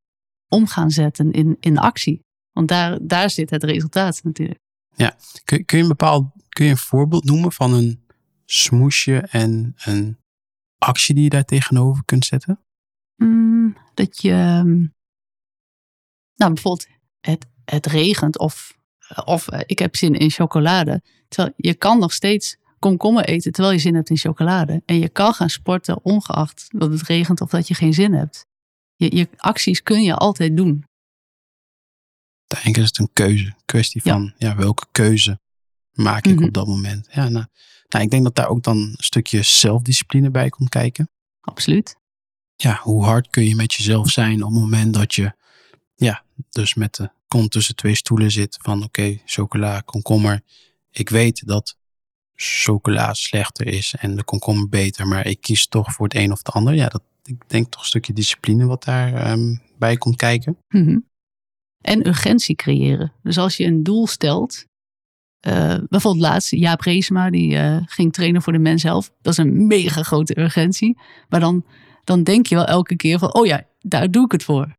om 0.49 0.67
gaan 0.67 0.91
zetten 0.91 1.33
in, 1.33 1.57
in 1.61 1.79
actie. 1.79 2.21
Want 2.53 2.69
daar, 2.69 2.99
daar 3.03 3.31
zit 3.31 3.51
het 3.51 3.65
resultaat 3.65 4.21
natuurlijk. 4.23 4.59
Kun, 5.45 5.65
kun, 5.65 5.77
je 5.77 5.83
een 5.83 5.89
bepaald, 5.89 6.31
kun 6.49 6.65
je 6.65 6.71
een 6.71 6.77
voorbeeld 6.77 7.25
noemen 7.25 7.53
van 7.53 7.75
een 7.75 8.05
smoesje 8.45 9.19
en 9.19 9.75
een 9.85 10.21
actie 10.83 11.15
die 11.15 11.25
je 11.25 11.31
daar 11.31 11.45
tegenover 11.45 12.05
kunt 12.05 12.25
zetten? 12.25 12.61
Mm, 13.17 13.77
dat 13.95 14.23
je, 14.23 14.31
ehm, 14.31 14.87
nou 16.35 16.53
bijvoorbeeld 16.53 16.87
het, 17.21 17.47
het 17.65 17.87
regent 17.87 18.39
of, 18.39 18.79
of 19.25 19.49
eh, 19.49 19.61
ik 19.67 19.79
heb 19.79 19.97
zin 19.97 20.15
in 20.15 20.31
chocolade. 20.31 21.03
Terwijl 21.29 21.55
je 21.57 21.75
kan 21.75 21.99
nog 21.99 22.13
steeds 22.13 22.57
komkommer 22.79 23.25
eten 23.25 23.53
terwijl 23.53 23.75
je 23.75 23.81
zin 23.81 23.95
hebt 23.95 24.11
in 24.11 24.17
chocolade. 24.17 24.83
En 24.87 24.99
je 24.99 25.09
kan 25.09 25.33
gaan 25.35 25.51
sporten 25.51 26.05
ongeacht 26.05 26.67
dat 26.69 26.91
het 26.91 27.03
regent 27.03 27.41
of 27.41 27.51
dat 27.51 27.69
je 27.69 27.75
geen 27.75 27.95
zin 27.95 28.13
hebt. 28.13 28.47
Je, 28.95 29.17
je 29.17 29.29
acties 29.37 29.83
kun 29.83 30.03
je 30.03 30.15
altijd 30.15 30.57
doen. 30.57 30.85
Uiteindelijk 32.47 32.93
is 32.93 32.99
het 32.99 33.09
een 33.09 33.13
keuze. 33.13 33.55
Kwestie 33.65 34.01
Ja. 34.05 34.13
van 34.13 34.35
ja, 34.37 34.57
welke 34.57 34.87
keuze 34.93 35.41
maak 35.93 36.27
ik 36.27 36.35
Mhm. 36.35 36.45
op 36.45 36.53
dat 36.53 36.67
moment. 36.67 37.09
Ja, 37.11 37.29
nou, 37.29 37.47
nou, 37.93 38.05
ik 38.05 38.11
denk 38.11 38.25
dat 38.25 38.35
daar 38.35 38.49
ook 38.49 38.63
dan 38.63 38.77
een 38.77 38.95
stukje 38.97 39.43
zelfdiscipline 39.43 40.31
bij 40.31 40.49
komt 40.49 40.69
kijken. 40.69 41.11
Absoluut. 41.41 41.97
Ja, 42.57 42.81
hoe 42.83 43.05
hard 43.05 43.31
kun 43.31 43.45
je 43.45 43.55
met 43.55 43.75
jezelf 43.75 44.11
zijn 44.11 44.43
op 44.43 44.51
het 44.51 44.61
moment 44.61 44.95
dat 44.95 45.15
je 45.15 45.33
ja, 45.95 46.25
dus 46.51 46.75
met 46.75 46.95
de 46.95 47.11
kont 47.29 47.51
tussen 47.51 47.77
twee 47.77 47.95
stoelen 47.95 48.31
zit 48.31 48.59
van 48.61 48.83
oké, 48.83 49.19
chocola, 49.25 49.81
komkommer. 49.81 50.41
Ik 50.91 51.09
weet 51.09 51.47
dat 51.47 51.77
chocola 52.35 53.15
slechter 53.15 53.67
is 53.67 53.95
en 53.99 54.17
de 54.17 54.25
komkommer 54.25 54.69
beter, 54.69 55.07
maar 55.07 55.27
ik 55.27 55.41
kies 55.41 55.67
toch 55.67 55.93
voor 55.93 56.05
het 56.05 56.15
een 56.15 56.33
of 56.33 56.39
het 56.39 56.51
ander. 56.51 56.75
Ja, 56.75 56.89
dat, 56.89 57.03
ik 57.25 57.49
denk 57.49 57.71
toch 57.71 57.81
een 57.81 57.87
stukje 57.87 58.13
discipline 58.13 58.67
wat 58.67 58.85
daarbij 58.85 59.61
bij 59.79 59.97
komt 59.97 60.17
kijken. 60.17 60.59
Mhm. 60.69 60.99
En 61.81 62.07
urgentie 62.07 62.55
creëren. 62.55 63.13
Dus 63.23 63.39
als 63.39 63.57
je 63.57 63.65
een 63.65 63.83
doel 63.83 64.07
stelt. 64.07 64.67
Eh, 65.43 65.77
bijvoorbeeld 65.89 66.25
laatst, 66.25 66.51
Jaap 66.51 66.81
Reesma, 66.81 67.31
die 67.31 67.57
eh, 67.57 67.77
ging 67.87 68.13
trainen 68.13 68.43
voor 68.43 68.53
de 68.53 68.59
mens 68.59 68.83
zelf. 68.83 69.13
Dat 69.21 69.33
is 69.33 69.39
een 69.39 69.67
mega 69.67 70.03
grote 70.03 70.41
urgentie. 70.41 70.99
Maar 71.29 71.41
dan, 71.41 71.65
dan 72.05 72.23
denk 72.23 72.47
je 72.47 72.55
wel 72.55 72.67
elke 72.67 72.97
keer 72.97 73.19
van, 73.19 73.35
oh 73.35 73.47
ja, 73.47 73.67
daar 73.81 74.11
doe 74.11 74.25
ik 74.25 74.33
het 74.33 74.45
voor. 74.45 74.77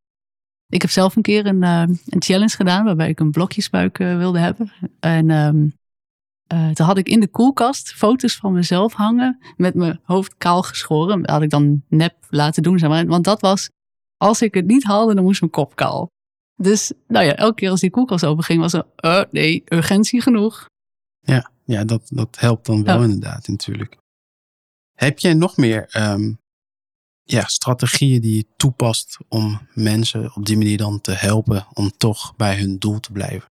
Ik 0.70 0.82
heb 0.82 0.92
zelf 0.92 1.16
een 1.16 1.22
keer 1.22 1.46
een, 1.46 1.64
eh, 1.64 1.84
een 2.06 2.22
challenge 2.22 2.56
gedaan 2.56 2.86
waarbij 2.86 3.10
ik 3.10 3.20
een 3.20 3.32
blokjesbuik 3.32 3.98
wilde 3.98 4.40
hebben. 4.40 4.72
En 5.00 5.30
eh, 6.54 6.70
toen 6.70 6.86
had 6.86 6.98
ik 6.98 7.08
in 7.08 7.20
de 7.20 7.28
koelkast 7.28 7.94
foto's 7.94 8.36
van 8.36 8.54
mezelf 8.54 8.94
hangen 8.94 9.40
met 9.58 9.76
mijn 9.76 10.00
hoofd 10.04 10.38
kaal 10.38 10.64
geschoren. 10.64 11.22
Dat 11.22 11.30
had 11.30 11.42
ik 11.42 11.50
dan 11.50 11.84
nep 11.88 12.16
laten 12.30 12.64
doen, 12.64 12.80
zeg 12.80 12.90
maar. 12.90 13.06
Want 13.06 13.24
dat 13.24 13.42
was, 13.42 13.70
als 14.18 14.42
ik 14.42 14.54
het 14.54 14.66
niet 14.66 14.84
haalde, 14.84 15.16
dan 15.16 15.24
moest 15.24 15.40
mijn 15.40 15.52
kop 15.52 15.76
kaal. 15.76 16.12
Dus 16.56 16.92
nou 17.08 17.26
ja, 17.26 17.36
elke 17.36 17.56
keer 17.56 17.70
als 17.70 17.80
die 17.80 17.90
koelkast 17.90 18.26
open 18.26 18.44
ging, 18.44 18.60
was 18.60 18.74
er, 18.74 18.86
uh, 19.00 19.24
nee, 19.32 19.64
urgentie 19.66 20.22
genoeg. 20.22 20.66
Ja, 21.20 21.52
ja 21.66 21.84
dat, 21.84 22.02
dat 22.10 22.40
helpt 22.40 22.66
dan 22.66 22.84
wel 22.84 22.98
Ja. 22.98 23.04
inderdaad 23.04 23.48
natuurlijk. 23.48 23.98
Heb 24.94 25.20
jij 25.20 25.34
nog 25.34 25.58
meer 25.58 25.88
ehm, 25.90 26.34
ja, 27.24 27.46
strategieën 27.46 28.22
die 28.22 28.36
je 28.36 28.46
toepast 28.58 29.18
om 29.28 29.68
mensen 29.74 30.36
op 30.36 30.46
die 30.46 30.58
manier 30.58 30.78
dan 30.78 31.02
te 31.02 31.12
helpen 31.12 31.68
om 31.74 31.92
toch 31.98 32.36
bij 32.36 32.58
hun 32.58 32.80
doel 32.80 33.00
te 33.00 33.12
blijven? 33.12 33.50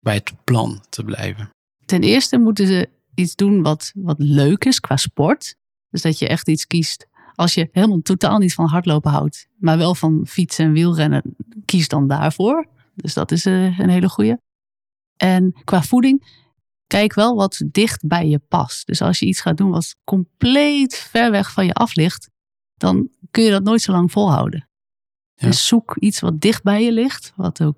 Bij 0.00 0.14
het 0.14 0.44
plan 0.44 0.84
te 0.88 1.04
blijven? 1.04 1.50
Ten 1.84 2.02
eerste 2.02 2.38
moeten 2.38 2.66
ze 2.66 2.88
iets 3.14 3.34
doen 3.34 3.62
wat, 3.62 3.92
wat 3.94 4.18
leuk 4.18 4.64
is 4.64 4.80
qua 4.80 4.96
sport. 4.96 5.54
Dus 5.90 6.02
dat 6.02 6.18
je 6.18 6.28
echt 6.28 6.48
iets 6.48 6.66
kiest. 6.66 7.06
Als 7.34 7.54
je 7.54 7.68
helemaal 7.72 8.00
totaal 8.00 8.38
niet 8.38 8.54
van 8.54 8.66
hardlopen 8.66 9.10
houdt, 9.10 9.48
maar 9.58 9.78
wel 9.78 9.94
van 9.94 10.26
fietsen 10.26 10.64
en 10.64 10.72
wielrennen, 10.72 11.22
kies 11.64 11.88
dan 11.88 12.08
daarvoor. 12.08 12.66
Dus 12.94 13.14
dat 13.14 13.30
is 13.30 13.46
eh, 13.46 13.78
een 13.78 13.88
hele 13.88 14.08
goeie. 14.08 14.36
En 15.16 15.54
qua 15.64 15.82
voeding, 15.82 16.40
kijk 16.86 17.14
wel 17.14 17.34
wat 17.34 17.62
dicht 17.70 18.06
bij 18.06 18.28
je 18.28 18.38
past. 18.38 18.86
Dus 18.86 19.02
als 19.02 19.18
je 19.18 19.26
iets 19.26 19.40
gaat 19.40 19.56
doen 19.56 19.70
wat 19.70 19.96
compleet 20.04 20.96
ver 20.96 21.30
weg 21.30 21.52
van 21.52 21.66
je 21.66 21.72
af 21.72 21.94
ligt, 21.94 22.30
dan 22.74 23.08
kun 23.30 23.44
je 23.44 23.50
dat 23.50 23.62
nooit 23.62 23.80
zo 23.80 23.92
lang 23.92 24.12
volhouden. 24.12 24.68
Ja. 25.34 25.46
Dus 25.46 25.66
zoek 25.66 25.96
iets 25.98 26.20
wat 26.20 26.40
dicht 26.40 26.62
bij 26.62 26.84
je 26.84 26.92
ligt. 26.92 27.32
Wat 27.36 27.62
ook, 27.62 27.76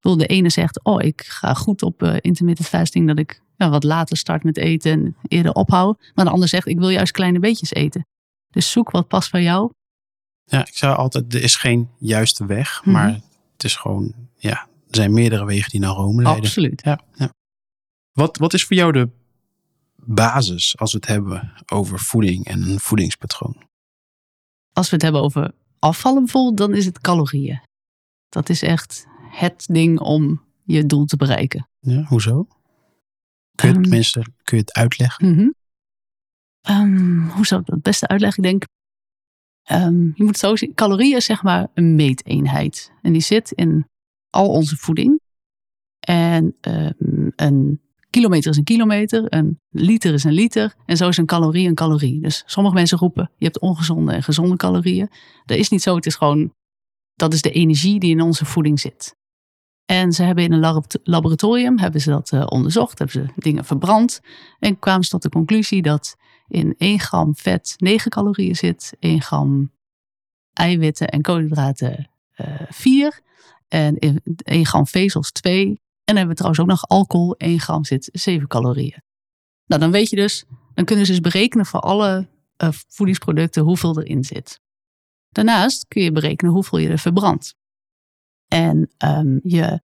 wil 0.00 0.16
de 0.16 0.26
ene 0.26 0.50
zegt, 0.50 0.84
oh 0.84 1.02
ik 1.02 1.22
ga 1.22 1.54
goed 1.54 1.82
op 1.82 2.02
eh, 2.02 2.16
intermittent 2.20 2.68
fasting, 2.68 3.06
dat 3.06 3.18
ik 3.18 3.42
ja, 3.56 3.70
wat 3.70 3.84
later 3.84 4.16
start 4.16 4.42
met 4.42 4.56
eten 4.56 4.92
en 4.92 5.16
eerder 5.28 5.52
ophoud. 5.52 6.10
Maar 6.14 6.24
de 6.24 6.30
ander 6.30 6.48
zegt, 6.48 6.66
ik 6.66 6.78
wil 6.78 6.88
juist 6.88 7.12
kleine 7.12 7.38
beetjes 7.38 7.72
eten. 7.72 8.06
Dus 8.52 8.70
zoek 8.70 8.90
wat 8.90 9.08
past 9.08 9.30
bij 9.30 9.42
jou. 9.42 9.70
Ja, 10.44 10.66
ik 10.66 10.76
zou 10.76 10.96
altijd, 10.96 11.34
er 11.34 11.42
is 11.42 11.56
geen 11.56 11.90
juiste 11.98 12.46
weg, 12.46 12.80
Mhm. 12.84 12.90
maar 12.90 13.20
het 13.52 13.64
is 13.64 13.76
gewoon, 13.76 14.14
ja, 14.36 14.60
er 14.88 14.96
zijn 14.96 15.12
meerdere 15.12 15.44
wegen 15.44 15.70
die 15.70 15.80
naar 15.80 15.90
Rome 15.94 16.22
leiden. 16.22 16.44
Absoluut. 16.44 16.82
Ja, 16.84 17.00
ja. 17.14 17.32
Wat, 18.12 18.36
wat 18.36 18.54
is 18.54 18.64
voor 18.64 18.76
jou 18.76 18.92
de 18.92 19.08
basis 19.96 20.78
als 20.78 20.92
we 20.92 20.98
het 20.98 21.06
hebben 21.06 21.52
over 21.66 21.98
voeding 21.98 22.44
en 22.46 22.62
een 22.62 22.80
voedingspatroon? 22.80 23.62
Als 24.72 24.88
we 24.88 24.94
het 24.94 25.02
hebben 25.04 25.22
over 25.22 25.52
afvallen 25.78 26.22
bijvoorbeeld, 26.22 26.56
dan 26.56 26.74
is 26.74 26.84
het 26.86 27.00
calorieën. 27.00 27.62
Dat 28.28 28.48
is 28.48 28.62
echt 28.62 29.06
het 29.30 29.66
ding 29.70 30.00
om 30.00 30.44
je 30.64 30.86
doel 30.86 31.04
te 31.04 31.16
bereiken. 31.16 31.68
Ja, 31.80 32.02
hoezo? 32.02 32.46
Kun 33.54 33.68
je, 33.68 33.96
het, 33.96 34.16
Ehm. 34.16 34.24
kun 34.42 34.56
je 34.56 34.62
het 34.62 34.72
uitleggen? 34.72 35.30
Mhm. 35.34 35.48
Ehm, 36.62 37.28
hoe 37.28 37.46
zou 37.46 37.60
ik 37.60 37.66
dat 37.66 37.74
het 37.74 37.84
beste 37.84 38.08
uitleggen? 38.08 38.42
Ik 38.42 38.50
denk, 38.50 38.64
ehm, 39.62 40.04
je 40.14 40.24
moet 40.24 40.38
zo 40.38 40.56
zien. 40.56 40.74
Calorieën 40.74 41.16
is 41.16 41.24
zeg 41.24 41.42
maar 41.42 41.68
een 41.74 41.94
meeteenheid. 41.94 42.92
En 43.02 43.12
die 43.12 43.22
zit 43.22 43.50
in 43.50 43.86
al 44.30 44.48
onze 44.48 44.76
voeding. 44.76 45.20
En 46.00 46.56
ehm, 46.60 47.30
een 47.36 47.80
kilometer 48.10 48.50
is 48.50 48.56
een 48.56 48.64
kilometer. 48.64 49.24
Een 49.28 49.60
liter 49.70 50.12
is 50.12 50.24
een 50.24 50.32
liter. 50.32 50.74
En 50.86 50.96
zo 50.96 51.08
is 51.08 51.16
een 51.16 51.26
calorie 51.26 51.68
een 51.68 51.74
calorie. 51.74 52.20
Dus 52.20 52.42
sommige 52.46 52.74
mensen 52.74 52.98
roepen, 52.98 53.30
je 53.38 53.44
hebt 53.44 53.60
ongezonde 53.60 54.12
en 54.12 54.22
gezonde 54.22 54.56
calorieën. 54.56 55.10
Dat 55.44 55.58
is 55.58 55.68
niet 55.68 55.82
zo. 55.82 55.94
Het 55.94 56.06
is 56.06 56.14
gewoon, 56.14 56.54
dat 57.14 57.32
is 57.32 57.42
de 57.42 57.50
energie 57.50 58.00
die 58.00 58.10
in 58.10 58.20
onze 58.20 58.44
voeding 58.44 58.80
zit. 58.80 59.14
En 59.86 60.12
ze 60.12 60.22
hebben 60.22 60.44
in 60.44 60.52
een 60.52 60.60
lab- 60.60 60.94
laboratorium 61.02 61.78
hebben 61.78 62.00
ze 62.00 62.10
dat 62.10 62.32
eh, 62.32 62.42
onderzocht, 62.46 62.98
hebben 62.98 63.24
ze 63.26 63.32
dingen 63.40 63.64
verbrand. 63.64 64.20
En 64.58 64.78
kwamen 64.78 65.04
ze 65.04 65.10
tot 65.10 65.22
de 65.22 65.28
conclusie 65.28 65.82
dat 65.82 66.16
in 66.48 66.74
1 66.78 67.00
gram 67.00 67.36
vet 67.36 67.74
9 67.76 68.10
calorieën 68.10 68.56
zit, 68.56 68.96
1 68.98 69.22
gram 69.22 69.72
eiwitten 70.52 71.08
en 71.08 71.22
koolhydraten 71.22 72.10
eh 72.32 72.60
4 72.68 73.20
en 73.68 73.98
in 73.98 74.20
1 74.42 74.66
gram 74.66 74.86
vezels 74.86 75.32
2. 75.32 75.66
En 75.66 75.78
dan 76.04 76.16
hebben 76.16 76.28
we 76.28 76.34
trouwens 76.34 76.60
ook 76.62 76.68
nog 76.68 76.88
alcohol, 76.88 77.34
1 77.36 77.60
gram 77.60 77.84
zit 77.84 78.08
7 78.12 78.48
calorieën. 78.48 79.02
Nou, 79.66 79.80
dan 79.80 79.90
weet 79.90 80.10
je 80.10 80.16
dus, 80.16 80.44
dan 80.74 80.84
kunnen 80.84 81.06
ze 81.06 81.12
dus 81.12 81.20
berekenen 81.20 81.66
voor 81.66 81.80
alle 81.80 82.28
eh, 82.56 82.68
voedingsproducten 82.88 83.62
hoeveel 83.62 84.00
erin 84.00 84.24
zit. 84.24 84.60
Daarnaast 85.28 85.88
kun 85.88 86.02
je 86.02 86.12
berekenen 86.12 86.52
hoeveel 86.52 86.78
je 86.78 86.88
er 86.88 86.98
verbrandt. 86.98 87.54
En 88.52 88.90
ehm, 88.98 89.38
je 89.42 89.80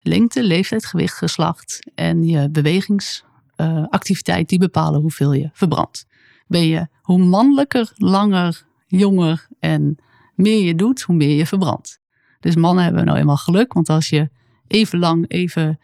lengte, 0.00 0.42
leeftijd, 0.42 0.86
gewicht, 0.86 1.16
geslacht 1.16 1.90
en 1.94 2.24
je 2.24 2.50
bewegingsactiviteit, 2.50 4.48
die 4.48 4.58
bepalen 4.58 5.00
hoeveel 5.00 5.32
je 5.32 5.50
verbrandt. 5.52 6.06
Ben 6.46 6.66
je 6.66 6.88
hoe 7.02 7.18
mannelijker, 7.18 7.92
langer, 7.94 8.66
jonger 8.86 9.48
en 9.58 9.96
meer 10.34 10.64
je 10.64 10.74
doet, 10.74 11.02
hoe 11.02 11.16
meer 11.16 11.36
je 11.36 11.46
verbrandt. 11.46 12.00
Dus 12.40 12.56
mannen 12.56 12.84
hebben 12.84 13.04
nou 13.04 13.18
eenmaal 13.18 13.36
geluk, 13.36 13.72
want 13.72 13.88
als 13.88 14.08
je 14.08 14.30
even 14.66 14.98
lang, 14.98 15.28
even 15.28 15.80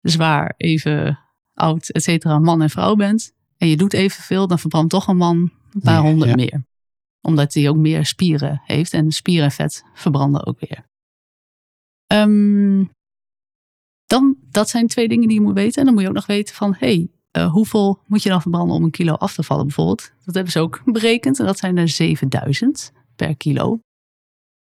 zwaar, 0.00 0.54
even 0.56 1.18
oud, 1.54 1.88
et 1.88 2.02
cetera, 2.02 2.38
man 2.38 2.62
en 2.62 2.70
vrouw 2.70 2.94
bent 2.94 3.32
en 3.56 3.68
je 3.68 3.76
doet 3.76 3.92
evenveel, 3.92 4.46
dan 4.46 4.58
verbrandt 4.58 4.90
toch 4.90 5.06
een 5.06 5.16
man 5.16 5.52
een 5.70 5.80
paar 5.80 6.00
honderd 6.00 6.30
ja. 6.30 6.36
meer. 6.36 6.64
Omdat 7.20 7.54
hij 7.54 7.68
ook 7.68 7.76
meer 7.76 8.06
spieren 8.06 8.62
heeft 8.64 8.92
en 8.92 9.12
spieren 9.12 9.44
en 9.44 9.50
vet 9.50 9.84
verbranden 9.94 10.46
ook 10.46 10.60
weer. 10.60 10.90
Ehm, 12.12 12.84
dan, 14.06 14.36
dat 14.50 14.68
zijn 14.68 14.86
twee 14.86 15.08
dingen 15.08 15.28
die 15.28 15.38
je 15.38 15.44
moet 15.44 15.54
weten. 15.54 15.78
En 15.78 15.84
dan 15.84 15.94
moet 15.94 16.02
je 16.02 16.08
ook 16.08 16.14
nog 16.14 16.26
weten 16.26 16.54
van, 16.54 16.74
hey, 16.78 17.08
eh, 17.30 17.52
hoeveel 17.52 18.02
moet 18.06 18.22
je 18.22 18.28
dan 18.28 18.40
verbranden 18.40 18.76
om 18.76 18.84
een 18.84 18.90
kilo 18.90 19.12
af 19.12 19.34
te 19.34 19.42
vallen 19.42 19.66
bijvoorbeeld? 19.66 20.12
Dat 20.24 20.34
hebben 20.34 20.52
ze 20.52 20.60
ook 20.60 20.82
berekend 20.92 21.38
en 21.38 21.46
dat 21.46 21.58
zijn 21.58 21.76
er 21.76 21.88
7000 21.88 22.92
per 23.16 23.36
kilo. 23.36 23.80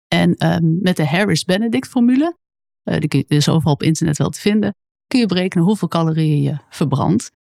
En 0.09 0.35
ehm, 0.35 0.81
met 0.81 0.97
de 0.97 1.07
Harris-Benedict 1.07 1.89
formule, 1.89 2.37
eh, 2.83 2.99
die 2.99 3.17
je 3.19 3.25
dus 3.29 3.49
overal 3.49 3.73
op 3.73 3.83
internet 3.83 4.19
wel 4.19 4.31
te 4.31 4.41
vinden, 4.41 4.75
kun 5.07 5.21
je 5.21 5.27
berekenen 5.27 5.65
hoeveel 5.65 5.89
calorieën 5.89 6.43
je 6.43 6.59
verbrandt. 6.69 7.31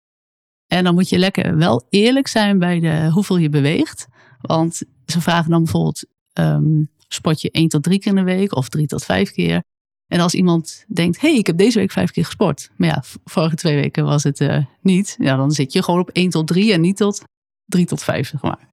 En 0.67 0.85
dan 0.85 0.95
moet 0.95 1.09
je 1.09 1.19
lekker 1.19 1.57
wel 1.57 1.87
eerlijk 1.89 2.29
zijn 2.29 2.59
bij 2.59 2.81
de, 2.81 3.11
hoeveel 3.11 3.37
je 3.37 3.49
beweegt. 3.49 4.07
Want 4.41 4.83
ze 5.07 5.21
vragen 5.21 5.51
dan 5.51 5.63
bijvoorbeeld, 5.63 6.07
ehm, 6.33 6.85
sport 7.09 7.41
je 7.41 7.51
één 7.51 7.69
tot 7.69 7.83
drie 7.83 7.99
keer 7.99 8.17
in 8.17 8.25
de 8.25 8.33
week 8.35 8.57
of 8.57 8.69
drie 8.69 8.87
tot 8.87 9.05
vijf 9.05 9.33
keer? 9.33 9.63
En 10.07 10.21
als 10.21 10.35
iemand 10.35 10.85
denkt, 10.89 11.21
hé, 11.21 11.29
hey, 11.29 11.39
ik 11.39 11.47
heb 11.47 11.57
deze 11.57 11.79
week 11.79 11.91
vijf 11.91 12.11
keer 12.11 12.25
gesport. 12.25 12.71
Maar 12.77 12.89
ja, 12.89 13.03
vorige 13.25 13.57
twee 13.57 13.75
weken 13.75 14.05
was 14.05 14.23
het 14.23 14.41
eh, 14.41 14.65
niet. 14.81 15.17
Ja, 15.19 15.37
dan 15.37 15.51
zit 15.51 15.73
je 15.73 15.83
gewoon 15.83 16.01
op 16.01 16.11
1 16.11 16.31
tot 16.31 16.47
3 16.47 16.73
en 16.73 16.81
niet 16.81 16.97
tot 16.97 17.23
3 17.65 17.87
tot 17.87 18.03
5, 18.03 18.29
zeg 18.29 18.43
maar. 18.43 18.69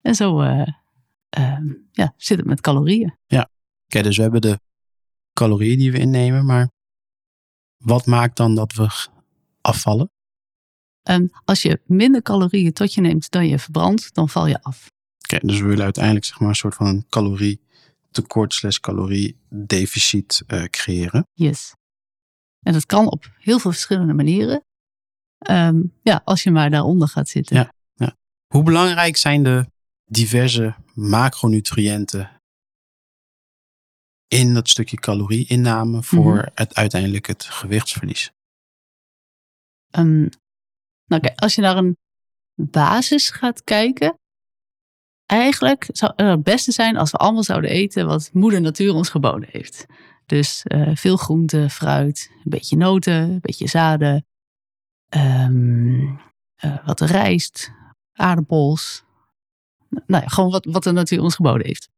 En 0.00 0.14
zo 0.14 0.40
eh, 0.40 0.68
ehm, 1.28 1.72
ja, 1.92 2.14
zit 2.16 2.38
het 2.38 2.46
met 2.46 2.60
calorieën. 2.60 3.16
Oké, 3.84 4.02
dus 4.02 4.16
we 4.16 4.22
hebben 4.22 4.40
de 4.40 4.60
calorieën 5.32 5.78
die 5.78 5.92
we 5.92 5.98
innemen, 5.98 6.44
maar 6.44 6.70
wat 7.76 8.06
maakt 8.06 8.36
dan 8.36 8.54
dat 8.54 8.72
we 8.72 9.08
afvallen? 9.60 10.10
En 11.02 11.30
als 11.44 11.62
je 11.62 11.80
minder 11.86 12.22
calorieën 12.22 12.72
tot 12.72 12.94
je 12.94 13.00
neemt 13.00 13.30
dan 13.30 13.48
je 13.48 13.58
verbrandt, 13.58 14.14
dan 14.14 14.28
val 14.28 14.46
je 14.46 14.62
af. 14.62 14.86
Oké, 15.22 15.46
dus 15.46 15.60
we 15.60 15.66
willen 15.66 15.84
uiteindelijk 15.84 16.24
zeg 16.24 16.38
maar 16.38 16.48
een 16.48 16.54
soort 16.54 16.74
van 16.74 16.86
een 16.86 17.06
calorietekort 18.12 18.52
slash 18.54 18.78
caloriedeficit 18.78 20.42
eh 20.46 20.64
creëren. 20.64 21.26
Yes. 21.32 21.74
En 22.60 22.72
dat 22.72 22.86
kan 22.86 23.10
op 23.10 23.30
heel 23.38 23.58
veel 23.58 23.70
verschillende 23.72 24.12
manieren. 24.12 24.64
Ehm, 25.38 25.82
ja, 26.02 26.20
als 26.24 26.42
je 26.42 26.50
maar 26.50 26.70
daaronder 26.70 27.08
gaat 27.08 27.28
zitten. 27.28 27.56
Ja. 27.56 27.70
Hoe 28.46 28.62
belangrijk 28.62 29.16
zijn 29.16 29.42
de 29.42 29.66
diverse 30.04 30.74
macronutriënten 30.94 32.40
in 34.28 34.54
dat 34.54 34.68
stukje 34.68 34.96
calorieinname 34.96 36.02
voor 36.02 36.34
Mhm. 36.36 36.48
het 36.54 36.74
uiteindelijk 36.74 37.26
het 37.26 37.44
gewichtsverlies? 37.44 38.30
Ehm, 39.90 40.28
nou 41.06 41.22
als 41.34 41.54
je 41.54 41.60
naar 41.60 41.76
een 41.76 41.96
basis 42.54 43.30
gaat 43.30 43.64
kijken. 43.64 44.18
Eigenlijk 45.32 45.88
zou 45.92 46.12
het 46.16 46.42
beste 46.42 46.72
zijn 46.72 46.96
als 46.96 47.10
we 47.10 47.16
allemaal 47.16 47.42
zouden 47.42 47.70
eten 47.70 48.06
wat 48.06 48.30
moeder 48.32 48.60
natuur 48.60 48.94
ons 48.94 49.08
geboden 49.08 49.48
heeft. 49.52 49.86
Dus 50.26 50.62
eh, 50.62 50.90
veel 50.94 51.16
groente, 51.16 51.70
fruit, 51.70 52.30
een 52.34 52.50
beetje 52.50 52.76
noten, 52.76 53.12
een 53.14 53.40
beetje 53.40 53.66
zaden. 53.66 54.26
ehm, 55.08 56.06
eh, 56.56 56.86
wat 56.86 57.00
rijst, 57.00 57.72
aardappels. 58.12 59.04
Nou 59.88 60.22
ja, 60.22 60.28
gewoon 60.28 60.50
wat, 60.50 60.64
wat 60.64 60.82
de 60.82 60.92
natuur 60.92 61.22
ons 61.22 61.34
geboden 61.34 61.66
heeft. 61.66 61.88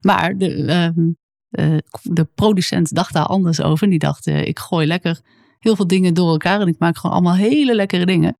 Maar 0.00 0.36
de, 0.36 0.64
ehm, 0.64 1.10
eh, 1.50 1.78
de 2.02 2.24
producent 2.24 2.94
dacht 2.94 3.12
daar 3.12 3.26
anders 3.26 3.60
over. 3.60 3.90
Die 3.90 3.98
dacht, 3.98 4.26
ik 4.26 4.58
gooi 4.58 4.86
lekker 4.86 5.20
heel 5.58 5.76
veel 5.76 5.86
dingen 5.86 6.14
door 6.14 6.30
elkaar. 6.30 6.60
En 6.60 6.68
ik 6.68 6.78
maak 6.78 6.96
gewoon 6.96 7.16
allemaal 7.16 7.36
hele 7.36 7.74
lekkere 7.74 8.06
dingen. 8.06 8.38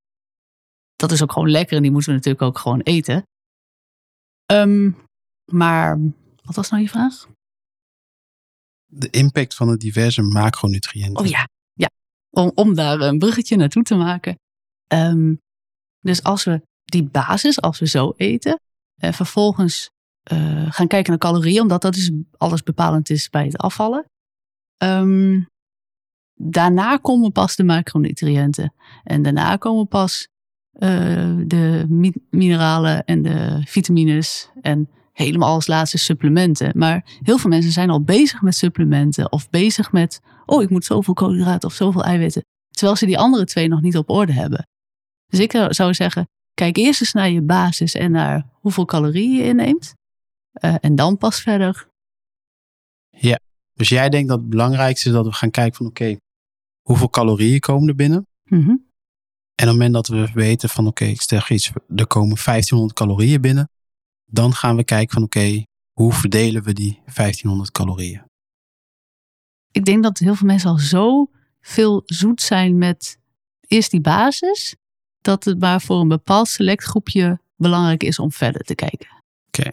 Dat 0.96 1.12
is 1.12 1.22
ook 1.22 1.32
gewoon 1.32 1.50
lekker 1.50 1.76
en 1.76 1.82
die 1.82 1.90
moeten 1.90 2.10
we 2.10 2.16
natuurlijk 2.16 2.44
ook 2.44 2.58
gewoon 2.58 2.80
eten. 2.80 3.26
Ehm, 4.52 4.90
maar 5.52 5.98
wat 6.42 6.54
was 6.54 6.70
nou 6.70 6.82
je 6.82 6.88
vraag? 6.88 7.26
De 8.86 9.10
impact 9.10 9.54
van 9.54 9.68
de 9.68 9.76
diverse 9.76 10.22
macronutriënten. 10.22 11.24
Oh 11.24 11.30
ja, 11.30 11.48
ja. 11.72 11.90
Om, 12.30 12.52
om 12.54 12.74
daar 12.74 13.00
een 13.00 13.18
bruggetje 13.18 13.56
naartoe 13.56 13.82
te 13.82 13.94
maken. 13.94 14.38
Ehm, 14.86 15.34
dus 16.00 16.22
als 16.22 16.44
we 16.44 16.62
die 16.84 17.04
basis, 17.04 17.60
als 17.60 17.78
we 17.78 17.86
zo 17.86 18.12
eten, 18.16 18.60
en 19.00 19.14
vervolgens 19.14 19.90
eh, 20.22 20.72
gaan 20.72 20.86
kijken 20.86 21.10
naar 21.10 21.18
calorieën, 21.18 21.60
omdat 21.60 21.82
dat 21.82 21.96
is 21.96 22.10
alles 22.36 22.62
bepalend 22.62 23.10
is 23.10 23.28
bij 23.28 23.44
het 23.44 23.56
afvallen. 23.56 24.04
Ehm, 24.76 25.42
daarna 26.34 26.96
komen 26.96 27.32
pas 27.32 27.56
de 27.56 27.64
macronutriënten. 27.64 28.74
En 29.04 29.22
daarna 29.22 29.56
komen 29.56 29.88
pas 29.88 30.28
eh, 30.72 31.34
de 31.46 31.84
mi- 31.88 32.12
mineralen 32.30 33.04
en 33.04 33.22
de 33.22 33.62
vitamines 33.64 34.50
en 34.60 34.88
helemaal 35.12 35.54
als 35.54 35.66
laatste 35.66 35.98
supplementen. 35.98 36.78
Maar 36.78 37.18
heel 37.22 37.38
veel 37.38 37.50
mensen 37.50 37.72
zijn 37.72 37.90
al 37.90 38.02
bezig 38.02 38.42
met 38.42 38.54
supplementen 38.54 39.32
of 39.32 39.50
bezig 39.50 39.92
met, 39.92 40.20
oh 40.46 40.62
ik 40.62 40.70
moet 40.70 40.84
zoveel 40.84 41.14
koolhydraten 41.14 41.68
of 41.68 41.74
zoveel 41.74 42.04
eiwitten. 42.04 42.44
Terwijl 42.70 42.96
ze 42.96 43.06
die 43.06 43.18
andere 43.18 43.44
twee 43.44 43.68
nog 43.68 43.80
niet 43.80 43.96
op 43.96 44.10
orde 44.10 44.32
hebben. 44.32 44.66
Dus 45.26 45.40
ik 45.40 45.52
zou- 45.68 45.94
zeggen, 45.94 46.28
kijk 46.54 46.76
eerst 46.76 47.00
eens 47.00 47.12
naar 47.12 47.30
je 47.30 47.42
basis 47.42 47.94
en 47.94 48.10
naar 48.10 48.46
hoeveel 48.52 48.84
calorieën 48.84 49.36
je 49.36 49.42
inneemt. 49.42 49.94
Eh, 50.52 50.74
en 50.80 50.94
dan 50.94 51.16
pas 51.16 51.40
verder. 51.40 51.90
Dus 53.74 53.88
jij 53.88 54.08
denkt 54.08 54.28
dat 54.28 54.38
het 54.38 54.48
belangrijkste 54.48 55.08
is 55.08 55.14
dat 55.14 55.26
we 55.26 55.32
gaan 55.32 55.50
kijken 55.50 55.74
van 55.76 55.86
oké, 55.86 56.16
hoeveel 56.82 57.08
calorieën 57.10 57.60
komen 57.60 57.88
er 57.88 57.94
binnen. 57.94 58.26
Mhm. 58.44 58.74
En 59.62 59.68
op 59.68 59.74
het 59.74 59.82
moment 59.82 60.06
dat 60.06 60.16
we 60.16 60.32
weten 60.32 60.68
van 60.68 60.86
oké, 60.86 61.04
ik 61.04 61.22
zeg 61.22 61.50
iets, 61.50 61.72
er 61.96 62.06
komen 62.06 62.36
1500 62.44 62.92
calorieën 62.98 63.40
binnen. 63.40 63.70
Dan 64.30 64.52
gaan 64.54 64.76
we 64.76 64.84
kijken 64.84 65.14
van 65.14 65.22
oké, 65.22 65.62
hoe 65.92 66.12
verdelen 66.12 66.62
we 66.62 66.72
die 66.72 67.00
1500 67.14 67.70
calorieën? 67.70 68.22
Ik 69.70 69.84
denk 69.84 70.02
dat 70.02 70.18
heel 70.18 70.34
veel 70.34 70.46
mensen 70.46 70.70
al 70.70 70.78
zo 70.78 71.30
veel 71.60 72.02
zoet 72.04 72.42
zijn 72.42 72.78
met 72.78 73.18
eerst 73.60 73.90
die 73.90 74.00
basis, 74.00 74.76
dat 75.20 75.44
het 75.44 75.58
maar 75.58 75.80
voor 75.80 76.00
een 76.00 76.08
bepaald 76.08 76.48
select 76.48 76.84
groepje 76.84 77.40
belangrijk 77.56 78.02
is 78.02 78.18
om 78.18 78.32
verder 78.32 78.62
te 78.62 78.74
kijken. 78.74 79.22
Oké. 79.46 79.70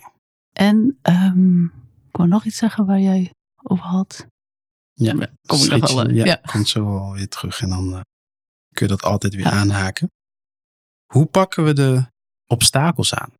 En 0.53 0.98
ehm, 1.01 1.63
ik 2.08 2.15
wou 2.15 2.29
nog 2.29 2.46
iets 2.46 2.58
zeggen 2.58 2.86
waar 2.86 3.01
jij 3.01 3.34
over 3.63 3.86
had. 3.86 4.25
Ja, 4.93 5.13
kom 5.48 5.62
ik 5.62 5.69
nog 5.69 5.93
wel, 5.93 6.08
eh, 6.08 6.15
ja, 6.15 6.25
ja. 6.25 6.36
komt 6.36 6.67
zo 6.67 6.86
wel 6.86 7.12
weer 7.13 7.27
terug 7.27 7.62
en 7.62 7.69
dan 7.69 7.93
eh, 7.93 8.01
kun 8.80 8.88
je 8.88 8.96
dat 8.96 9.04
altijd 9.12 9.36
weer 9.36 9.46
aanhaken. 9.50 10.12
Hoe 11.14 11.26
pakken 11.26 11.64
we 11.64 11.74
de 11.74 12.06
obstakels 12.48 13.14
aan? 13.14 13.34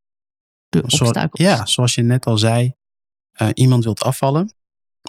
De 0.68 0.82
Zo- 0.86 1.04
obstakels. 1.04 1.40
Ja, 1.40 1.66
zoals 1.66 1.94
je 1.94 2.02
net 2.02 2.26
al 2.26 2.38
zei, 2.38 2.72
eh, 3.32 3.48
iemand 3.54 3.84
wilt 3.84 4.02
afvallen, 4.02 4.52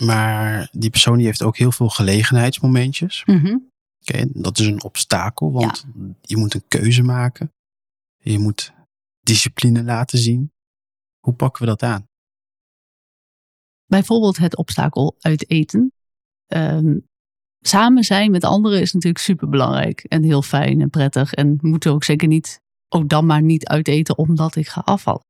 maar 0.03 0.69
die 0.71 0.89
persoon 0.89 1.17
die 1.17 1.25
heeft 1.25 1.41
ook 1.41 1.57
heel 1.57 1.71
veel 1.71 1.89
gelegenheidsmomentjes. 1.89 3.23
Mhm. 3.25 3.57
Oké, 4.01 4.25
dat 4.31 4.59
is 4.59 4.65
een 4.65 4.83
obstakel, 4.83 5.51
want 5.51 5.85
je 6.21 6.37
moet 6.37 6.53
een 6.53 6.67
keuze 6.67 7.03
maken. 7.03 7.53
Je 8.17 8.39
moet 8.39 8.73
discipline 9.19 9.83
laten 9.83 10.19
zien. 10.19 10.51
Hoe 11.19 11.33
pakken 11.33 11.61
we 11.61 11.67
dat 11.67 11.83
aan? 11.83 12.07
Bijvoorbeeld 13.85 14.37
het 14.37 14.55
obstakel 14.57 15.15
uit 15.19 15.49
eten. 15.49 15.93
Ehm, 16.47 16.97
samen 17.61 18.03
zijn 18.03 18.31
met 18.31 18.43
anderen 18.43 18.81
is 18.81 18.93
natuurlijk 18.93 19.23
super 19.23 19.49
belangrijk 19.49 20.03
en 20.03 20.23
heel 20.23 20.41
fijn 20.41 20.81
en 20.81 20.89
prettig. 20.89 21.33
En 21.33 21.57
moeten 21.61 21.91
ook 21.91 22.03
zeker 22.03 22.27
niet, 22.27 22.61
ook 22.89 23.09
dan 23.09 23.25
maar 23.25 23.41
niet 23.41 23.67
uit 23.67 23.87
eten 23.87 24.17
omdat 24.17 24.55
ik 24.55 24.67
ga 24.67 24.81
afvallen. 24.85 25.23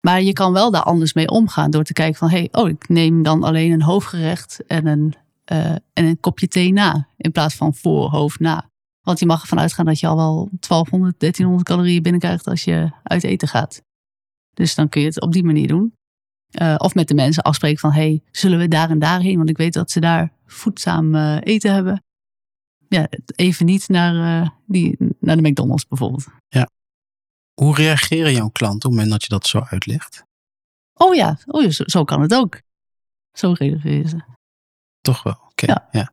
Maar 0.00 0.22
je 0.22 0.32
kan 0.32 0.52
wel 0.52 0.70
daar 0.70 0.82
anders 0.82 1.12
mee 1.12 1.28
omgaan 1.28 1.70
door 1.70 1.84
te 1.84 1.92
kijken 1.92 2.18
van, 2.18 2.30
hey, 2.30 2.48
oh, 2.52 2.68
ik 2.68 2.88
neem 2.88 3.22
dan 3.22 3.42
alleen 3.42 3.72
een 3.72 3.82
hoofdgerecht 3.82 4.66
en 4.66 4.86
een, 4.86 5.14
eh, 5.44 5.70
en 5.70 5.82
een 5.92 6.20
kopje 6.20 6.48
thee 6.48 6.72
na, 6.72 7.08
in 7.16 7.32
plaats 7.32 7.54
van 7.54 7.74
voor, 7.74 8.10
hoofd, 8.10 8.40
na. 8.40 8.68
Want 9.00 9.18
je 9.18 9.26
mag 9.26 9.40
ervan 9.40 9.58
uitgaan 9.58 9.84
dat 9.84 10.00
je 10.00 10.06
al 10.06 10.16
wel 10.16 10.48
1200, 10.60 11.20
1300 11.20 11.68
calorieën 11.68 12.02
binnenkrijgt 12.02 12.46
als 12.46 12.64
je 12.64 12.90
uit 13.02 13.24
eten 13.24 13.48
gaat. 13.48 13.82
Dus 14.54 14.74
dan 14.74 14.88
kun 14.88 15.00
je 15.00 15.06
het 15.06 15.20
op 15.20 15.32
die 15.32 15.44
manier 15.44 15.68
doen. 15.68 15.94
Eh, 16.50 16.74
of 16.78 16.94
met 16.94 17.08
de 17.08 17.14
mensen 17.14 17.42
afspreken 17.42 17.78
van, 17.78 17.92
hey, 17.92 18.22
zullen 18.30 18.58
we 18.58 18.68
daar 18.68 18.90
en 18.90 18.98
daarheen? 18.98 19.36
Want 19.36 19.48
ik 19.48 19.56
weet 19.56 19.72
dat 19.72 19.90
ze 19.90 20.00
daar 20.00 20.32
voedzaam 20.52 21.14
eh, 21.14 21.38
eten 21.40 21.74
hebben. 21.74 22.04
Ja, 22.88 23.08
even 23.36 23.66
niet 23.66 23.88
naar, 23.88 24.42
eh, 24.42 24.50
die, 24.66 24.96
naar 25.20 25.36
de 25.36 25.48
McDonald's 25.48 25.86
bijvoorbeeld. 25.86 26.26
Hoe 27.60 27.74
reageren 27.74 28.32
jouw 28.32 28.48
klanten 28.48 28.76
op 28.76 28.82
het 28.82 28.90
moment 28.90 29.10
dat 29.10 29.22
je 29.22 29.28
dat 29.28 29.46
zo 29.46 29.60
uitlegt? 29.60 30.24
Oh 30.94 31.14
ja, 31.14 31.38
oh 31.46 31.62
ja 31.62 31.70
zo, 31.70 31.82
zo 31.86 32.04
kan 32.04 32.20
het 32.20 32.34
ook. 32.34 32.60
Zo 33.32 33.52
reageren 33.52 34.08
ze. 34.08 34.20
Toch 35.00 35.22
wel, 35.22 35.38
oké. 35.48 35.66
Ja. 35.66 35.88
ja. 35.90 36.12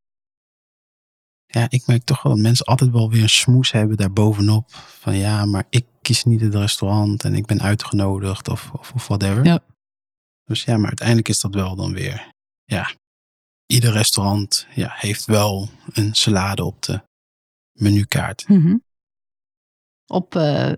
Ja, 1.46 1.66
ik 1.70 1.88
merk 1.88 2.04
toch 2.04 2.22
wel 2.22 2.34
dat 2.34 2.42
mensen 2.42 2.66
altijd 2.66 2.92
wel 2.92 3.10
weer 3.10 3.22
een 3.22 3.30
smoes 3.30 3.72
hebben 3.72 3.98
daarbovenop. 3.98 4.70
Van 4.74 5.16
ja, 5.16 5.46
maar 5.46 5.66
ik 5.70 5.86
kies 6.02 6.24
niet 6.24 6.42
het 6.42 6.56
restaurant 6.56 7.24
en 7.24 7.36
ik 7.36 7.46
ben 7.46 7.62
uitgenodigd 7.62 8.48
of, 8.48 8.72
of, 8.72 8.92
of 8.94 9.08
whatever. 9.08 9.46
Ja. 9.46 9.64
Dus 10.44 10.64
ja, 10.64 10.78
maar 10.78 10.88
uiteindelijk 10.88 11.28
is 11.28 11.40
dat 11.40 11.54
wel 11.54 11.76
dan 11.76 11.94
weer, 11.94 12.32
ja. 12.66 12.96
Ieder 13.68 13.92
restaurant 13.92 14.68
ja, 14.76 14.94
heeft 14.96 15.26
wel 15.26 15.70
een 15.94 16.16
salade 16.16 16.64
op 16.64 16.82
de 16.82 17.02
menukaart. 17.72 18.48
Mhm. 18.48 18.76
Op 20.06 20.36
eh, 20.36 20.72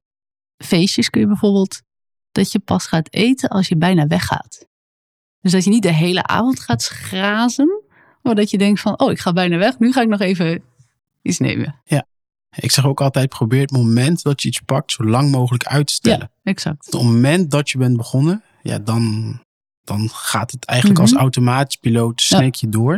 feestjes 0.57 1.09
kun 1.09 1.21
je 1.21 1.27
bijvoorbeeld 1.27 1.81
dat 2.31 2.51
je 2.51 2.59
pas 2.59 2.87
gaat 2.87 3.13
eten 3.13 3.49
als 3.49 3.67
je 3.67 3.77
bijna 3.77 4.07
weggaat. 4.07 4.67
Dus 5.41 5.51
dat 5.51 5.63
je 5.63 5.69
niet 5.69 5.83
de 5.83 5.93
hele 5.93 6.23
avond 6.23 6.59
gaat 6.59 6.81
schrazen, 6.81 7.83
maar 8.21 8.35
dat 8.35 8.49
je 8.49 8.57
denkt 8.57 8.81
van, 8.81 8.99
oh, 8.99 9.11
ik 9.11 9.19
ga 9.19 9.33
bijna 9.33 9.57
weg, 9.57 9.79
nu 9.79 9.91
ga 9.91 10.01
ik 10.01 10.07
nog 10.07 10.19
even 10.19 10.63
iets 11.21 11.39
nemen. 11.39 11.81
Ik 12.55 12.71
zeg 12.71 12.85
ook 12.85 13.01
altijd, 13.01 13.29
probeer 13.29 13.61
het 13.61 13.71
moment 13.71 14.23
dat 14.23 14.41
je 14.41 14.47
iets 14.47 14.59
pakt 14.59 14.91
zo 14.91 15.03
lang 15.03 15.31
mogelijk 15.31 15.65
uit 15.65 15.87
te 15.87 15.93
stellen. 15.93 16.31
Ja, 16.43 16.51
exact. 16.51 16.85
Het 16.85 17.03
moment 17.03 17.51
dat 17.51 17.69
je 17.69 17.77
bent 17.77 17.97
begonnen, 17.97 18.43
ja, 18.61 18.79
dan, 18.79 19.33
dan 19.89 20.09
gaat 20.09 20.51
het 20.51 20.65
eigenlijk 20.65 20.99
Mhm. 20.99 21.09
als 21.09 21.17
automatisch 21.21 21.75
piloot 21.75 22.21
snack 22.21 22.55
je 22.55 22.69
door. 22.69 22.93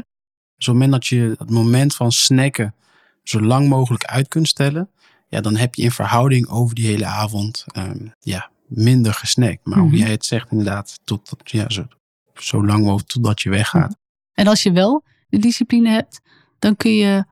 Dus 0.56 0.68
op 0.68 0.74
het 0.74 0.74
moment 0.74 0.92
dat 0.92 1.08
je 1.08 1.36
het 1.38 1.50
moment 1.50 1.96
van 1.96 2.12
snacken 2.12 2.76
zo 3.24 3.42
lang 3.42 3.68
mogelijk 3.68 4.04
uit 4.06 4.28
kunt 4.28 4.48
stellen, 4.48 4.90
ja, 5.28 5.42
dan 5.42 5.56
heb 5.56 5.76
je 5.76 5.82
in 5.84 5.92
verhouding 5.92 6.48
over 6.48 6.76
die 6.76 6.86
hele 6.86 7.06
avond 7.06 7.66
ehm, 7.68 8.08
ja, 8.20 8.50
minder 8.68 9.14
gesnackt. 9.14 9.66
Maar 9.66 9.78
hoe 9.80 9.88
Mhm. 9.88 9.96
jij 9.98 10.10
het 10.12 10.26
zegt 10.26 10.52
inderdaad, 10.52 11.00
tot, 11.04 11.26
tot, 11.26 11.52
ja, 11.52 11.70
zo, 11.70 11.88
zo 12.34 12.66
lang 12.66 12.84
mogelijk 12.84 13.08
totdat 13.10 13.42
je 13.42 13.50
weggaat. 13.50 13.98
En 14.34 14.48
als 14.48 14.64
je 14.64 14.72
wel 14.72 15.04
de 15.30 15.38
discipline 15.40 15.90
hebt, 15.90 16.22
dan 16.60 16.76
kun 16.76 16.92
je 16.96 17.26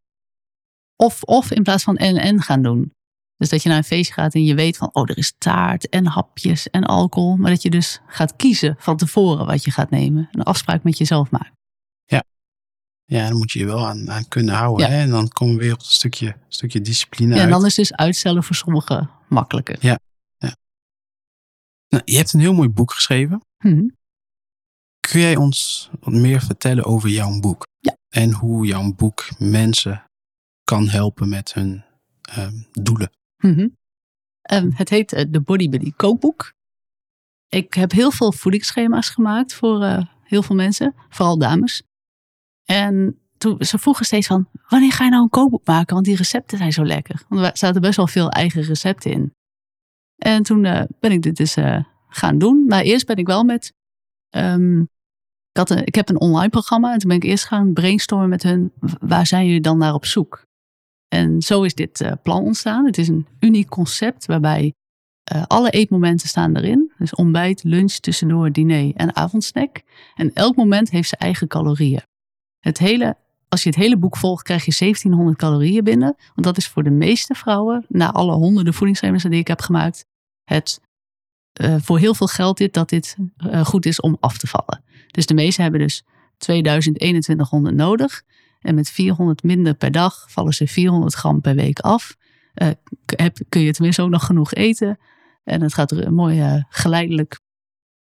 of, 0.95 1.23
of 1.23 1.51
in 1.51 1.63
plaats 1.63 1.83
van 1.83 1.97
en 1.97 2.17
en 2.17 2.41
gaan 2.41 2.61
doen. 2.61 2.93
Dus 3.39 3.49
dat 3.49 3.63
je 3.63 3.69
naar 3.69 3.77
een 3.77 3.83
feestje 3.83 4.13
gaat 4.13 4.33
en 4.33 4.43
je 4.43 4.55
weet 4.55 4.77
van, 4.77 4.89
oh, 4.93 5.09
er 5.09 5.17
is 5.17 5.33
taart 5.37 5.89
en 5.89 6.05
hapjes 6.05 6.69
en 6.69 6.83
alcohol. 6.83 7.35
Maar 7.35 7.51
dat 7.51 7.61
je 7.61 7.69
dus 7.69 8.01
gaat 8.07 8.35
kiezen 8.35 8.75
van 8.79 8.97
tevoren 8.97 9.45
wat 9.45 9.63
je 9.63 9.71
gaat 9.71 9.89
nemen. 9.89 10.29
Een 10.31 10.43
afspraak 10.43 10.83
met 10.83 10.97
jezelf 10.97 11.31
maken. 11.31 11.57
Ja, 13.09 13.27
dan 13.27 13.37
moet 13.37 13.51
je 13.51 13.59
je 13.59 13.65
wel 13.65 13.87
aan, 13.87 14.11
aan 14.11 14.27
kunnen 14.27 14.55
houden. 14.55 14.87
Ja. 14.87 14.91
Hè? 14.93 15.01
En 15.01 15.09
dan 15.09 15.27
komen 15.27 15.55
we 15.55 15.61
weer 15.61 15.73
op 15.73 15.79
een 15.79 15.85
stukje, 15.85 16.35
stukje 16.47 16.81
discipline 16.81 17.29
Ja, 17.29 17.35
en 17.35 17.41
uit. 17.41 17.51
dan 17.51 17.65
is 17.65 17.75
dus 17.75 17.93
uitstellen 17.93 18.43
voor 18.43 18.55
sommigen 18.55 19.09
makkelijker. 19.27 19.77
Nou, 21.89 22.03
je 22.05 22.15
hebt 22.17 22.33
een 22.33 22.39
heel 22.39 22.53
mooi 22.53 22.69
boek 22.69 22.91
geschreven. 22.91 23.41
Mhm. 23.57 23.87
Kun 24.99 25.19
jij 25.19 25.35
ons 25.35 25.89
wat 25.99 26.13
meer 26.13 26.41
vertellen 26.41 26.85
over 26.85 27.09
jouw 27.09 27.39
boek? 27.39 27.67
Ja. 27.79 27.97
En 28.09 28.33
hoe 28.33 28.65
jouw 28.65 28.93
boek 28.93 29.29
mensen 29.37 30.03
kan 30.63 30.87
helpen 30.87 31.29
met 31.29 31.53
hun 31.53 31.83
ehm, 32.21 32.55
doelen? 32.71 33.11
Mhm. 33.39 33.67
Ehm, 34.41 34.69
het 34.73 34.89
heet 34.89 35.13
eh, 35.13 35.25
de 35.29 35.41
Body 35.41 35.69
Buddy 35.69 35.91
kookboek. 35.95 36.53
Ik 37.47 37.73
heb 37.73 37.91
heel 37.91 38.11
veel 38.11 38.31
voedingsschema's 38.31 39.09
gemaakt 39.09 39.53
voor 39.53 39.83
eh, 39.83 40.05
heel 40.23 40.43
veel 40.43 40.55
mensen, 40.55 40.95
vooral 41.09 41.37
dames. 41.37 41.83
En 42.65 43.19
toen, 43.37 43.63
ze 43.63 43.77
vroegen 43.77 44.05
steeds 44.05 44.27
van, 44.27 44.47
wanneer 44.67 44.91
ga 44.91 45.03
je 45.03 45.09
nou 45.09 45.23
een 45.23 45.29
kookboek 45.29 45.65
maken? 45.65 45.93
Want 45.93 46.05
die 46.05 46.15
recepten 46.15 46.57
zijn 46.57 46.73
zo 46.73 46.85
lekker. 46.85 47.23
Want 47.27 47.45
er 47.45 47.57
zaten 47.57 47.81
best 47.81 47.95
wel 47.95 48.07
veel 48.07 48.29
eigen 48.29 48.61
recepten 48.61 49.11
in. 49.11 49.33
En 50.15 50.43
toen 50.43 50.65
eh, 50.65 50.83
ben 50.99 51.11
ik 51.11 51.21
dit 51.21 51.35
dus 51.35 51.55
gaan 52.07 52.37
doen. 52.37 52.65
Maar 52.67 52.81
eerst 52.81 53.05
ben 53.05 53.15
ik 53.15 53.27
wel 53.27 53.43
met... 53.43 53.73
ehm, 54.29 54.81
ik, 55.51 55.57
had 55.57 55.69
ik 55.71 55.95
heb 55.95 56.09
een 56.09 56.19
online 56.19 56.49
programma 56.49 56.93
en 56.93 56.99
toen 56.99 57.09
ben 57.09 57.17
ik 57.17 57.23
eerst 57.23 57.45
gaan 57.45 57.73
brainstormen 57.73 58.29
met 58.29 58.43
hun. 58.43 58.71
Waar 58.99 59.27
zijn 59.27 59.45
jullie 59.45 59.61
dan 59.61 59.77
naar 59.77 59.93
op 59.93 60.05
zoek? 60.05 60.47
En 61.09 61.41
zo 61.41 61.63
is 61.63 61.73
dit 61.73 62.01
eh, 62.01 62.11
plan 62.23 62.43
ontstaan. 62.43 62.85
Het 62.85 62.97
is 62.97 63.07
een 63.07 63.27
uniek 63.39 63.69
concept 63.69 64.25
waarbij 64.25 64.73
eh, 65.23 65.43
alle 65.47 65.69
eetmomenten 65.69 66.27
staan 66.27 66.55
erin. 66.55 66.91
Dus 66.97 67.15
ontbijt, 67.15 67.63
lunch, 67.63 67.93
tussendoor, 67.93 68.51
diner 68.51 68.95
en 68.95 69.15
avondsnack. 69.15 69.81
En 70.15 70.33
elk 70.33 70.55
moment 70.55 70.89
heeft 70.89 71.09
zijn 71.09 71.21
eigen 71.21 71.47
calorieën. 71.47 72.01
Het 72.59 72.77
hele, 72.77 73.17
als 73.47 73.63
je 73.63 73.69
het 73.69 73.77
hele 73.77 73.97
boek 73.97 74.17
volgt, 74.17 74.43
krijg 74.43 74.65
je 74.65 74.75
1700 74.77 75.37
calorieën 75.37 75.83
binnen. 75.83 76.15
Want 76.17 76.47
dat 76.47 76.57
is 76.57 76.67
voor 76.67 76.83
de 76.83 76.89
meeste 76.89 77.33
vrouwen, 77.33 77.85
na 77.87 78.11
alle 78.11 78.33
honderden 78.33 78.73
voedingsschema's 78.73 79.23
die 79.23 79.39
ik 79.39 79.47
heb 79.47 79.61
gemaakt, 79.61 80.05
het 80.43 80.81
eh, 81.53 81.75
voor 81.79 81.99
heel 81.99 82.13
veel 82.13 82.27
geld 82.27 82.57
dit 82.57 82.73
dat 82.73 82.89
dit 82.89 83.15
goed 83.63 83.85
is 83.85 83.99
om 83.99 84.17
af 84.19 84.37
te 84.37 84.47
vallen. 84.47 84.83
Dus 85.07 85.25
de 85.25 85.33
meesten 85.33 85.63
hebben 85.63 85.81
dus 85.81 86.03
2021 86.37 87.51
nodig. 87.51 88.23
En 88.59 88.75
met 88.75 88.89
400 88.89 89.43
minder 89.43 89.73
per 89.73 89.91
dag 89.91 90.25
vallen 90.31 90.53
ze 90.53 90.67
400 90.67 91.13
gram 91.13 91.41
per 91.41 91.55
week 91.55 91.79
af. 91.79 92.17
Eh, 92.53 92.69
heb, 93.05 93.37
kun 93.49 93.61
je 93.61 93.71
tenminste 93.71 94.01
ook 94.01 94.09
nog 94.09 94.25
genoeg 94.25 94.53
eten. 94.53 94.99
En 95.43 95.61
het 95.61 95.73
gaat 95.73 96.09
mooi 96.09 96.41
eh, 96.41 96.63
geleidelijk. 96.69 97.39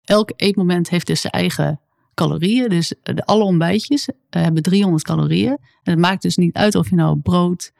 Elk 0.04 0.32
eetmoment 0.36 0.90
heeft 0.90 1.08
dus 1.08 1.22
zijn 1.22 1.34
eigen 1.34 1.80
calorieën. 2.16 2.70
Dus 2.70 2.94
de, 3.04 3.26
alle 3.26 3.44
ontbijtjes 3.44 4.10
eh, 4.30 4.42
hebben 4.42 4.64
300 4.64 5.04
calorieën. 5.04 5.58
En 5.84 5.92
het 5.92 6.00
maakt 6.00 6.22
dus 6.22 6.38
niet 6.38 6.56
uit 6.56 6.76
of 6.76 6.90
je 6.90 6.96
nou 6.96 7.20
brood, 7.20 7.72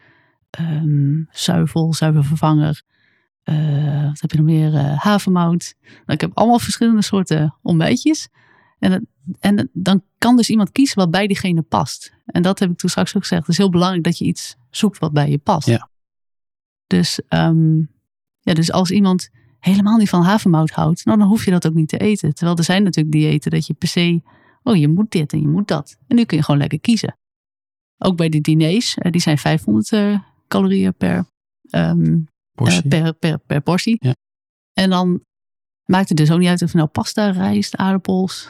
ehm, 0.50 1.24
zuivel, 1.32 1.94
zuivelvervanger, 1.94 2.84
eh, 3.44 4.06
wat 4.06 4.22
heb 4.22 4.32
je 4.32 4.38
nog 4.38 4.46
meer, 4.46 4.76
eh, 4.76 5.00
havermout. 5.00 5.76
Nou, 5.82 6.04
ik 6.06 6.22
heb 6.22 6.32
allemaal 6.34 6.60
verschillende 6.60 7.02
soorten 7.02 7.56
ontbijtjes. 7.62 8.30
En, 8.92 9.08
en 9.40 9.70
dan 9.74 10.04
kan 10.18 10.36
dus 10.36 10.50
iemand 10.50 10.72
kiezen 10.72 10.98
wat 10.98 11.12
bij 11.12 11.28
diegene 11.28 11.62
past. 11.62 12.14
En 12.26 12.42
dat 12.42 12.60
heb 12.60 12.70
ik 12.72 12.78
toen 12.78 12.90
straks 12.90 13.16
ook 13.16 13.22
gezegd. 13.22 13.42
Het 13.42 13.52
is 13.52 13.58
heel 13.58 13.70
belangrijk 13.70 14.04
dat 14.04 14.18
je 14.18 14.26
iets 14.26 14.56
zoekt 14.70 15.00
wat 15.00 15.14
bij 15.14 15.30
je 15.30 15.38
past. 15.38 15.68
Ja. 15.68 15.90
Dus, 16.88 17.20
ehm, 17.28 17.78
ja, 18.40 18.54
dus 18.54 18.72
als 18.72 18.92
iemand 18.92 19.30
helemaal 19.60 19.98
niet 19.98 20.10
van 20.10 20.22
havermout 20.24 20.70
houdt, 20.72 21.06
nou, 21.06 21.18
dan 21.18 21.28
hoef 21.28 21.46
je 21.46 21.52
dat 21.52 21.68
ook 21.68 21.74
niet 21.74 21.90
te 21.90 21.98
eten. 21.98 22.34
Terwijl 22.34 22.58
er 22.58 22.64
zijn 22.64 22.84
natuurlijk 22.84 23.16
diëten 23.16 23.52
dat 23.52 23.68
je 23.68 23.74
per 23.74 23.88
se, 23.88 24.22
oh 24.64 24.76
je 24.76 24.88
moet 24.88 25.12
dit 25.12 25.34
en 25.34 25.42
je 25.42 25.48
moet 25.48 25.68
dat. 25.68 25.98
En 26.08 26.16
nu 26.16 26.24
kun 26.26 26.38
je 26.38 26.44
gewoon 26.44 26.60
lekker 26.60 26.80
kiezen. 26.80 27.18
ook 27.98 28.18
bij 28.18 28.30
de 28.30 28.42
diners, 28.42 28.96
eh, 28.98 29.12
die 29.12 29.22
zijn 29.22 29.38
500 29.38 29.92
eh, 29.92 30.20
calorieën 30.48 30.94
per, 30.94 31.26
ehm, 31.70 32.18
Portie. 32.54 32.82
eh, 32.82 32.88
per, 32.90 33.14
per, 33.14 33.40
per 33.40 33.62
portie. 33.62 33.98
Ja. 34.00 34.16
En 34.74 34.90
dan 34.90 35.24
maakt 35.86 36.10
het 36.10 36.18
dus 36.18 36.32
ook 36.32 36.40
niet 36.40 36.48
uit 36.48 36.62
of 36.62 36.72
je 36.72 36.78
nou 36.78 36.90
pasta, 36.90 37.30
rijst, 37.30 37.76
aardappels. 37.76 38.50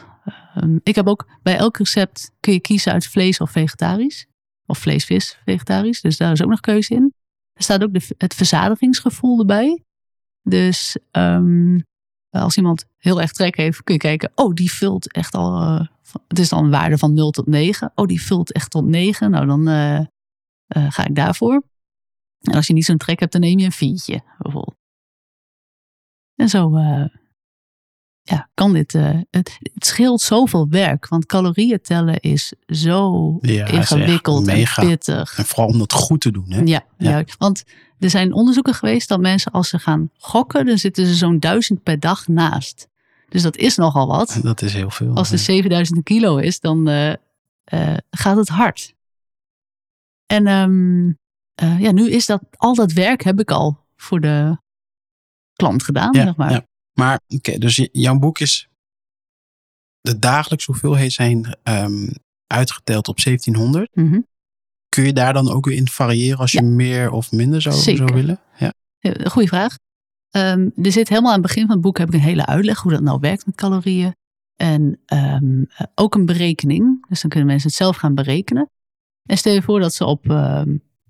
Ehm, 0.54 0.78
ik 0.82 0.94
heb 0.94 1.06
ook 1.06 1.28
bij 1.42 1.56
elk 1.56 1.76
recept 1.76 2.32
kun 2.40 2.52
je 2.52 2.60
kiezen 2.60 2.92
uit 2.92 3.06
vlees 3.06 3.40
of 3.40 3.50
vegetarisch. 3.50 4.26
Of 4.66 4.78
vlees, 4.78 5.04
vis, 5.04 5.38
vegetarisch. 5.44 6.00
Dus 6.00 6.16
daar 6.16 6.32
is 6.32 6.42
ook 6.42 6.50
nog 6.50 6.60
keuze 6.60 6.94
in. 6.94 7.14
Er 7.52 7.62
staat 7.62 7.82
ook 7.82 7.92
de, 7.92 8.14
het 8.18 8.34
verzadigingsgevoel 8.34 9.38
erbij. 9.38 9.82
Dus 10.42 10.98
ehm, 11.10 11.78
als 12.30 12.56
iemand 12.56 12.84
heel 12.96 13.20
erg 13.20 13.32
trek 13.32 13.56
heeft, 13.56 13.82
kun 13.82 13.94
je 13.94 14.00
kijken. 14.00 14.32
Oh, 14.34 14.54
die 14.54 14.72
vult 14.72 15.12
echt 15.12 15.34
al. 15.34 15.60
eh, 15.60 15.86
het 16.28 16.38
is 16.38 16.48
dan 16.48 16.64
een 16.64 16.70
waarde 16.70 16.98
van 16.98 17.14
0 17.14 17.30
tot 17.30 17.46
9. 17.46 17.92
Oh, 17.94 18.06
die 18.06 18.22
vult 18.22 18.52
echt 18.52 18.70
tot 18.70 18.84
9. 18.84 19.30
Nou, 19.30 19.46
dan 19.46 19.68
eh, 19.68 19.98
eh, 19.98 20.06
ga 20.66 21.04
ik 21.06 21.14
daarvoor. 21.14 21.62
En 22.40 22.54
als 22.54 22.66
je 22.66 22.72
niet 22.72 22.84
zo'n 22.84 22.96
trek 22.96 23.20
hebt, 23.20 23.32
dan 23.32 23.40
neem 23.40 23.58
je 23.58 23.64
een 23.64 23.72
viertje 23.72 24.22
bijvoorbeeld. 24.38 24.76
En 26.34 26.48
zo 26.48 26.70
ja, 28.28 28.48
kan 28.54 28.72
dit. 28.72 28.94
eh, 28.94 29.10
het, 29.30 29.58
het 29.72 29.86
scheelt 29.86 30.20
zoveel 30.20 30.68
werk. 30.68 31.08
Want 31.08 31.26
calorieën 31.26 31.80
tellen 31.80 32.20
is 32.20 32.52
zo 32.66 33.38
Ja, 33.40 33.66
ingewikkeld 33.66 34.48
en 34.48 34.64
pittig. 34.76 35.38
En 35.38 35.44
vooral 35.44 35.66
om 35.68 35.78
dat 35.78 35.92
goed 35.92 36.20
te 36.20 36.30
doen. 36.30 36.44
Hè? 36.48 36.60
Ja, 36.64 36.84
Ja. 36.98 37.24
want 37.38 37.64
er 37.98 38.10
zijn 38.10 38.32
onderzoeken 38.32 38.74
geweest 38.74 39.08
dat 39.08 39.20
mensen 39.20 39.52
als 39.52 39.68
ze 39.68 39.78
gaan 39.78 40.10
gokken, 40.18 40.66
dan 40.66 40.78
zitten 40.78 41.06
ze 41.06 41.14
zo'n 41.14 41.38
duizend 41.38 41.82
per 41.82 42.00
dag 42.00 42.28
naast. 42.28 42.88
Dus 43.28 43.42
dat 43.42 43.56
is 43.56 43.76
nogal 43.76 44.06
wat. 44.06 44.38
Dat 44.42 44.62
is 44.62 44.72
heel 44.72 44.90
veel. 44.90 45.14
Als 45.14 45.30
het 45.30 45.38
Ja. 45.38 45.44
7000 45.44 46.02
kilo 46.04 46.36
is, 46.36 46.60
dan 46.60 46.88
eh, 46.88 47.12
eh, 47.64 47.96
gaat 48.10 48.36
het 48.36 48.48
hard. 48.48 48.94
En 50.26 50.46
ehm, 50.46 51.08
eh, 51.54 51.80
ja, 51.80 51.92
nu 51.92 52.10
is 52.10 52.26
dat, 52.26 52.42
al 52.56 52.74
dat 52.74 52.92
werk 52.92 53.22
heb 53.22 53.40
ik 53.40 53.50
al 53.50 53.84
voor 53.96 54.20
de 54.20 54.56
klant 55.52 55.82
gedaan, 55.82 56.14
zeg 56.14 56.36
maar. 56.36 56.50
Maar 56.96 57.20
oké, 57.28 57.58
dus 57.58 57.76
j- 57.76 57.88
jouw 57.92 58.18
boek 58.18 58.38
is 58.38 58.68
de 60.00 60.18
dagelijkse 60.18 60.70
hoeveelheid 60.70 61.12
zijn 61.12 61.56
ehm, 61.62 62.08
uitgeteld 62.46 63.08
op 63.08 63.20
1700. 63.20 63.96
Mhm. 63.96 64.20
Kun 64.88 65.04
je 65.04 65.12
daar 65.12 65.32
dan 65.32 65.50
ook 65.50 65.64
weer 65.66 65.76
in 65.76 65.88
variëren 65.88 66.38
als 66.38 66.52
je 66.52 66.62
Ja. 66.62 66.68
meer 66.68 67.10
of 67.10 67.32
minder 67.32 67.62
zou, 67.62 68.04
willen? 68.12 68.40
Ja. 68.58 68.72
Goeie 69.30 69.48
vraag. 69.48 69.76
Ehm, 70.30 70.68
er 70.82 70.92
zit 70.92 71.08
helemaal 71.08 71.32
aan 71.32 71.38
het 71.38 71.46
begin 71.46 71.62
van 71.66 71.72
het 71.74 71.80
boek 71.80 71.98
heb 71.98 72.08
ik 72.08 72.14
een 72.14 72.20
hele 72.20 72.46
uitleg 72.46 72.78
hoe 72.80 72.92
dat 72.92 73.00
nou 73.02 73.20
werkt 73.20 73.46
met 73.46 73.54
calorieën. 73.54 74.14
En 74.56 75.00
ehm, 75.06 75.62
eh, 75.62 75.86
ook 75.94 76.14
een 76.14 76.26
berekening. 76.26 77.06
Dus 77.08 77.20
dan 77.20 77.30
kunnen 77.30 77.48
mensen 77.48 77.68
het 77.68 77.76
zelf 77.78 77.96
gaan 77.96 78.14
berekenen. 78.14 78.70
En 79.28 79.36
stel 79.38 79.52
je 79.52 79.62
voor 79.62 79.80
dat 79.80 79.94
ze 79.94 80.04
op 80.04 80.24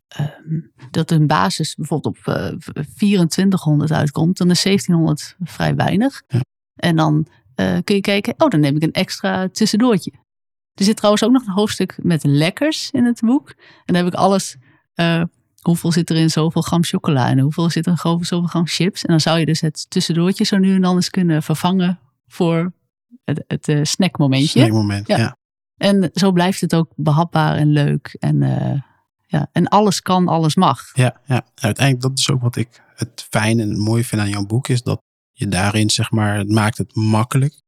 ehm, 0.08 0.60
dat 0.90 1.10
hun 1.10 1.26
basis 1.26 1.74
bijvoorbeeld 1.74 2.16
op 2.16 2.34
eh, 2.34 2.84
2400 2.96 3.92
uitkomt, 3.92 4.36
dan 4.36 4.50
is 4.50 4.62
1700 4.62 5.36
vrij 5.40 5.74
weinig. 5.74 6.22
Ja. 6.28 6.40
En 6.74 6.96
dan 6.96 7.26
eh, 7.54 7.78
kun 7.84 7.94
je 7.94 8.00
kijken, 8.00 8.34
oh, 8.36 8.48
dan 8.48 8.60
neem 8.60 8.76
ik 8.76 8.82
een 8.82 8.92
extra 8.92 9.48
tussendoortje. 9.48 10.12
Er 10.74 10.84
zit 10.84 10.96
trouwens 10.96 11.24
ook 11.24 11.32
nog 11.32 11.46
een 11.46 11.52
hoofdstuk 11.52 11.98
met 12.02 12.24
lekkers 12.24 12.90
in 12.90 13.04
het 13.04 13.20
boek. 13.20 13.48
En 13.48 13.94
dan 13.94 13.96
heb 13.96 14.06
ik 14.06 14.14
alles 14.14 14.56
eh, 14.94 15.22
hoeveel 15.60 15.92
zit 15.92 16.10
er 16.10 16.16
in 16.16 16.30
zoveel 16.30 16.62
gram 16.62 16.84
chocola 16.84 17.28
en 17.28 17.38
hoeveel 17.38 17.70
zit 17.70 17.86
er 17.86 17.92
in 17.92 17.98
zoveel 17.98 18.42
gram 18.42 18.66
chips. 18.66 19.02
En 19.04 19.10
dan 19.10 19.20
zou 19.20 19.38
je 19.38 19.46
dus 19.46 19.60
het 19.60 19.90
tussendoortje 19.90 20.44
zo 20.44 20.58
nu 20.58 20.74
en 20.74 20.80
dan 20.80 20.94
eens 20.94 21.10
kunnen 21.10 21.42
vervangen 21.42 21.98
voor 22.26 22.72
het, 23.24 23.44
het 23.46 23.68
eh, 23.68 23.80
snackmomentje. 23.82 24.58
Snackmoment, 24.58 25.08
Ja. 25.08 25.16
ja. 25.16 25.36
En 25.76 26.10
zo 26.12 26.32
blijft 26.32 26.60
het 26.60 26.74
ook 26.74 26.92
behapbaar 26.96 27.56
en 27.56 27.68
leuk. 27.68 28.16
En, 28.18 28.42
eh, 28.42 28.80
ja, 29.26 29.48
en 29.52 29.68
alles 29.68 30.00
kan, 30.00 30.28
alles 30.28 30.54
mag. 30.54 30.90
Ja, 30.94 31.20
ja. 31.26 31.44
Uiteindelijk, 31.54 32.08
dat 32.08 32.18
is 32.18 32.30
ook 32.30 32.40
wat 32.42 32.56
ik 32.56 32.82
het 32.94 33.26
fijn 33.30 33.60
en 33.60 33.68
het 33.68 33.78
mooie 33.78 34.04
vind 34.04 34.20
aan 34.20 34.28
jouw 34.28 34.46
boek, 34.46 34.68
is 34.68 34.82
dat 34.82 35.00
je 35.32 35.48
daarin, 35.48 35.90
zeg 35.90 36.10
maar, 36.10 36.36
het 36.38 36.48
maakt 36.50 36.78
het 36.78 36.94
makkelijk. 36.94 37.60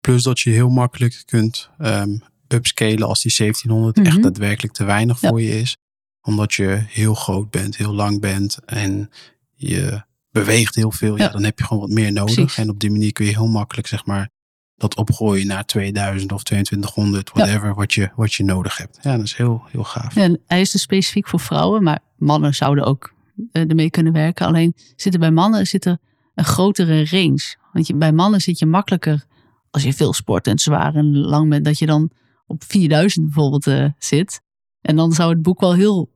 Plus 0.00 0.22
dat 0.22 0.40
je 0.40 0.50
heel 0.50 0.68
makkelijk 0.70 1.22
kunt 1.26 1.70
ehm 1.78 2.16
upscalen 2.48 3.08
als 3.08 3.22
die 3.22 3.32
1700 3.32 3.98
echt 3.98 4.12
Mhm. 4.14 4.22
daadwerkelijk 4.22 4.74
te 4.74 4.84
weinig 4.84 5.20
Ja. 5.20 5.28
voor 5.28 5.42
je 5.42 5.60
is. 5.60 5.76
Omdat 6.22 6.54
je 6.54 6.84
heel 6.88 7.14
groot 7.14 7.50
bent, 7.50 7.76
heel 7.76 7.92
lang 7.94 8.20
bent 8.20 8.58
en 8.64 9.10
je 9.54 10.02
beweegt 10.30 10.74
heel 10.74 10.90
veel. 10.92 11.16
Ja, 11.16 11.24
Ja. 11.24 11.30
dan 11.30 11.44
heb 11.44 11.58
je 11.58 11.64
gewoon 11.64 11.82
wat 11.82 11.92
meer 11.92 12.12
nodig. 12.12 12.34
Precies. 12.34 12.56
En 12.58 12.70
op 12.70 12.78
die 12.80 12.90
manier 12.90 13.12
kun 13.12 13.24
je 13.24 13.30
heel 13.32 13.46
makkelijk, 13.48 13.86
zeg 13.86 14.06
maar, 14.06 14.30
dat 14.78 14.96
opgooien 14.96 15.46
naar 15.46 15.64
2000 15.64 16.32
of 16.32 16.42
2200, 16.42 17.30
Ja. 17.34 17.40
whatever, 17.44 17.74
wat, 17.74 17.92
je, 17.92 18.10
wat 18.16 18.32
je 18.34 18.44
nodig 18.44 18.76
hebt. 18.76 18.98
Ja, 19.02 19.16
dat 19.16 19.24
is 19.24 19.34
heel, 19.36 19.62
heel 19.70 19.84
gaaf. 19.84 20.16
En 20.16 20.40
hij 20.46 20.60
is 20.60 20.70
dus 20.70 20.82
specifiek 20.82 21.28
voor 21.28 21.40
vrouwen, 21.40 21.82
maar 21.82 21.98
mannen 22.16 22.54
zouden 22.54 22.84
ook 22.84 23.14
eh, 23.52 23.68
ermee 23.68 23.90
kunnen 23.90 24.12
werken. 24.12 24.46
Alleen 24.46 24.74
zit 24.96 25.14
er 25.14 25.20
bij 25.20 25.30
mannen 25.30 25.66
zit 25.66 25.84
er 25.84 25.98
een 26.34 26.44
grotere 26.44 27.06
range. 27.10 27.56
Want 27.72 27.86
je, 27.86 27.94
bij 27.94 28.12
mannen 28.12 28.40
zit 28.40 28.58
je 28.58 28.66
makkelijker, 28.66 29.24
als 29.70 29.82
je 29.82 29.92
veel 29.92 30.12
sport 30.12 30.46
en 30.46 30.58
zwaar 30.58 30.94
en 30.94 31.16
lang 31.18 31.48
bent, 31.48 31.64
dat 31.64 31.78
je 31.78 31.86
dan 31.86 32.10
op 32.46 32.64
4000 32.64 33.24
bijvoorbeeld 33.24 33.66
eh, 33.66 33.84
zit. 33.98 34.40
En 34.80 34.96
dan 34.96 35.12
zou 35.12 35.30
het 35.32 35.42
boek 35.42 35.60
wel 35.60 35.74
heel 35.74 36.10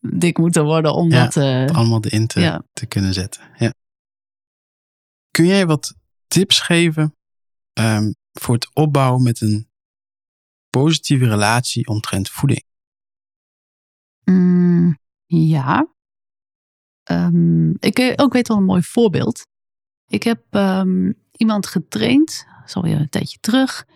dik 0.00 0.38
moeten 0.38 0.64
worden 0.64 0.94
om 0.94 1.10
Ja, 1.10 1.24
dat... 1.24 1.36
eh, 1.36 1.76
allemaal 1.76 2.04
erin 2.04 2.26
te, 2.26 2.40
Ja. 2.40 2.62
te 2.72 2.86
kunnen 2.86 3.14
zetten. 3.14 3.42
Ja. 3.58 3.72
Kun 5.30 5.46
jij 5.46 5.66
wat 5.66 5.94
tips 6.28 6.60
geven 6.60 7.14
ehm, 7.78 8.12
voor 8.32 8.54
het 8.54 8.70
opbouwen 8.74 9.22
met 9.22 9.40
een 9.40 9.68
positieve 10.70 11.28
relatie 11.28 11.86
omtrent 11.86 12.28
voeding? 12.28 12.62
Mm, 14.24 14.98
ja. 15.26 15.92
Ehm, 17.02 17.70
ik 17.70 17.98
eh, 17.98 18.12
ook 18.16 18.32
weet 18.32 18.48
wel 18.48 18.56
een 18.56 18.64
mooi 18.64 18.82
voorbeeld. 18.82 19.46
Ik 20.06 20.22
heb 20.22 20.44
ehm, 20.50 21.12
iemand 21.32 21.66
getraind, 21.66 22.46
is 22.64 22.74
alweer 22.74 23.00
een 23.00 23.08
tijdje 23.08 23.38
terug. 23.40 23.86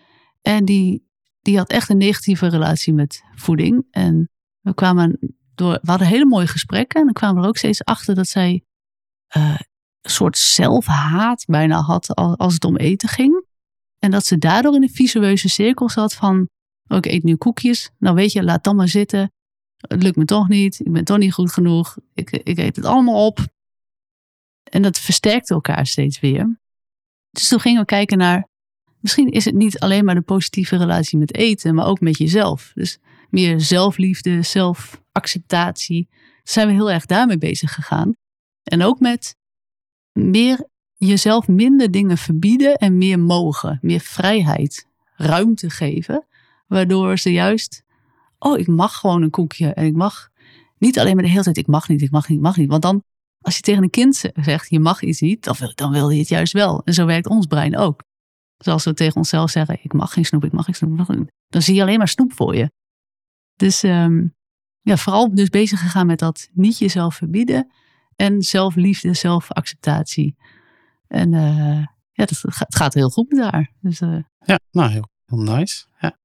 En 0.41 0.65
die, 0.65 1.07
die 1.41 1.57
had 1.57 1.69
echt 1.69 1.89
een 1.89 1.97
negatieve 1.97 2.47
relatie 2.47 2.93
met 2.93 3.23
voeding. 3.35 3.87
En 3.91 4.29
we 4.59 4.73
kwamen 4.73 5.35
door, 5.55 5.79
we 5.81 5.89
hadden 5.89 6.07
hele 6.07 6.25
mooie 6.25 6.47
gesprekken. 6.47 6.99
En 6.99 7.05
dan 7.05 7.13
kwamen 7.13 7.35
we 7.35 7.41
er 7.41 7.47
ook 7.47 7.57
steeds 7.57 7.83
achter 7.83 8.15
dat 8.15 8.27
zij 8.27 8.63
eh, 9.27 9.59
een 10.01 10.11
soort 10.11 10.37
zelfhaat 10.37 11.45
bijna 11.45 11.81
had 11.81 12.15
al- 12.15 12.37
als 12.37 12.53
het 12.53 12.63
om 12.63 12.77
eten 12.77 13.09
ging. 13.09 13.42
En 14.03 14.11
dat 14.11 14.25
ze 14.25 14.37
daardoor 14.37 14.75
in 14.75 14.83
een 14.83 14.89
visueuze 14.89 15.49
cirkel 15.49 15.89
zat 15.89 16.13
van, 16.13 16.49
oh, 16.87 16.97
ik 16.97 17.05
eet 17.05 17.23
nu 17.23 17.35
koekjes. 17.35 17.89
Nou 17.97 18.15
weet 18.15 18.31
je, 18.31 18.43
laat 18.43 18.63
dan 18.63 18.75
maar 18.75 18.87
zitten 18.87 19.31
het 19.87 20.03
lukt 20.03 20.15
me 20.15 20.25
toch 20.25 20.47
niet, 20.47 20.79
ik 20.79 20.91
ben 20.91 21.05
toch 21.05 21.17
niet 21.17 21.33
goed 21.33 21.51
genoeg, 21.51 21.97
ik, 22.13 22.31
ik 22.31 22.57
eet 22.57 22.75
het 22.75 22.85
allemaal 22.85 23.25
op. 23.25 23.39
En 24.63 24.81
dat 24.81 24.99
versterkte 24.99 25.53
elkaar 25.53 25.87
steeds 25.87 26.19
weer. 26.19 26.59
Dus 27.29 27.47
toen 27.47 27.59
gingen 27.59 27.79
we 27.79 27.85
kijken 27.85 28.17
naar, 28.17 28.47
misschien 28.99 29.29
is 29.29 29.45
het 29.45 29.55
niet 29.55 29.79
alleen 29.79 30.05
maar 30.05 30.15
de 30.15 30.21
positieve 30.21 30.77
relatie 30.77 31.17
met 31.17 31.35
eten, 31.35 31.75
maar 31.75 31.85
ook 31.85 31.99
met 31.99 32.17
jezelf. 32.17 32.71
Dus 32.73 32.99
meer 33.29 33.61
zelfliefde, 33.61 34.41
zelfacceptatie. 34.41 36.09
Zijn 36.43 36.67
we 36.67 36.73
heel 36.73 36.91
erg 36.91 37.05
daarmee 37.05 37.37
bezig 37.37 37.73
gegaan. 37.73 38.15
En 38.63 38.81
ook 38.81 38.99
met 38.99 39.35
meer 40.11 40.67
jezelf 41.07 41.47
minder 41.47 41.91
dingen 41.91 42.17
verbieden 42.17 42.75
en 42.75 42.97
meer 42.97 43.19
mogen, 43.19 43.79
meer 43.81 43.99
vrijheid, 43.99 44.87
ruimte 45.15 45.69
geven, 45.69 46.25
waardoor 46.67 47.17
ze 47.17 47.31
juist 47.31 47.83
oh, 48.43 48.59
ik 48.59 48.67
mag 48.67 48.95
gewoon 48.95 49.21
een 49.21 49.29
koekje. 49.29 49.73
En 49.73 49.85
ik 49.85 49.95
mag 49.95 50.29
niet 50.77 50.99
alleen 50.99 51.15
maar 51.15 51.23
de 51.23 51.29
hele 51.29 51.43
tijd, 51.43 51.57
ik 51.57 51.67
mag 51.67 51.87
niet, 51.87 52.01
ik 52.01 52.11
mag 52.11 52.27
niet, 52.27 52.37
ik 52.37 52.43
mag 52.43 52.57
niet. 52.57 52.69
Want 52.69 52.81
dan, 52.81 53.03
als 53.41 53.55
je 53.55 53.61
tegen 53.61 53.83
een 53.83 53.89
kind 53.89 54.15
ze- 54.15 54.33
zegt, 54.35 54.69
je 54.69 54.79
mag 54.79 55.01
iets 55.01 55.21
niet, 55.21 55.43
dan 55.75 55.91
wil, 55.91 56.09
je 56.09 56.19
het 56.19 56.27
juist 56.27 56.53
wel. 56.53 56.81
En 56.83 56.93
zo 56.93 57.05
werkt 57.05 57.27
ons 57.27 57.45
brein 57.45 57.77
ook. 57.77 58.03
Dus 58.57 58.73
als 58.73 58.83
we 58.83 58.93
tegen 58.93 59.15
onszelf 59.15 59.49
zeggen, 59.49 59.79
ik 59.81 59.93
mag 59.93 60.13
geen 60.13 60.25
snoep, 60.25 60.43
ik 60.43 60.51
mag 60.51 60.65
geen 60.65 60.75
snoep, 60.75 60.97
mag 60.97 61.07
dan 61.47 61.61
zie 61.61 61.75
je 61.75 61.81
alleen 61.81 61.97
maar 61.97 62.07
snoep 62.07 62.33
voor 62.33 62.55
je. 62.55 62.71
Dus 63.55 63.83
ehm, 63.83 64.27
ja, 64.81 64.97
vooral 64.97 65.35
dus 65.35 65.49
bezig 65.49 65.79
gegaan 65.79 66.05
met 66.05 66.19
dat 66.19 66.49
niet 66.53 66.77
jezelf 66.77 67.15
verbieden 67.15 67.71
en 68.15 68.41
zelfliefde, 68.41 69.13
zelfacceptatie. 69.13 70.35
En 71.13 71.33
eh, 71.33 71.85
ja, 72.11 72.25
gaat- 72.29 72.67
het 72.67 72.75
gaat 72.75 72.93
heel 72.93 73.09
goed 73.09 73.39
haar. 73.39 73.71
Dus 73.79 74.01
eh, 74.01 74.17
Ja, 74.45 74.59
nou, 74.71 74.91
heel, 74.91 75.07
heel 75.25 75.39
nice. 75.39 75.85
Ja, 75.99 76.17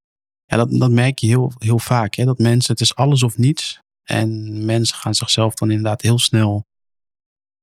ja 0.44 0.56
dat, 0.56 0.70
dat 0.70 0.90
merk 0.90 1.18
je 1.18 1.26
heel, 1.26 1.52
heel 1.58 1.78
vaak. 1.78 2.14
Hè? 2.14 2.24
Dat 2.24 2.38
mensen, 2.38 2.72
het 2.72 2.80
is 2.80 2.94
alles 2.94 3.22
of 3.22 3.38
niets. 3.38 3.80
En 4.02 4.64
mensen 4.64 4.96
gaan 4.96 5.14
zichzelf 5.14 5.54
dan 5.54 5.68
inderdaad 5.70 6.02
heel 6.02 6.18
snel, 6.18 6.64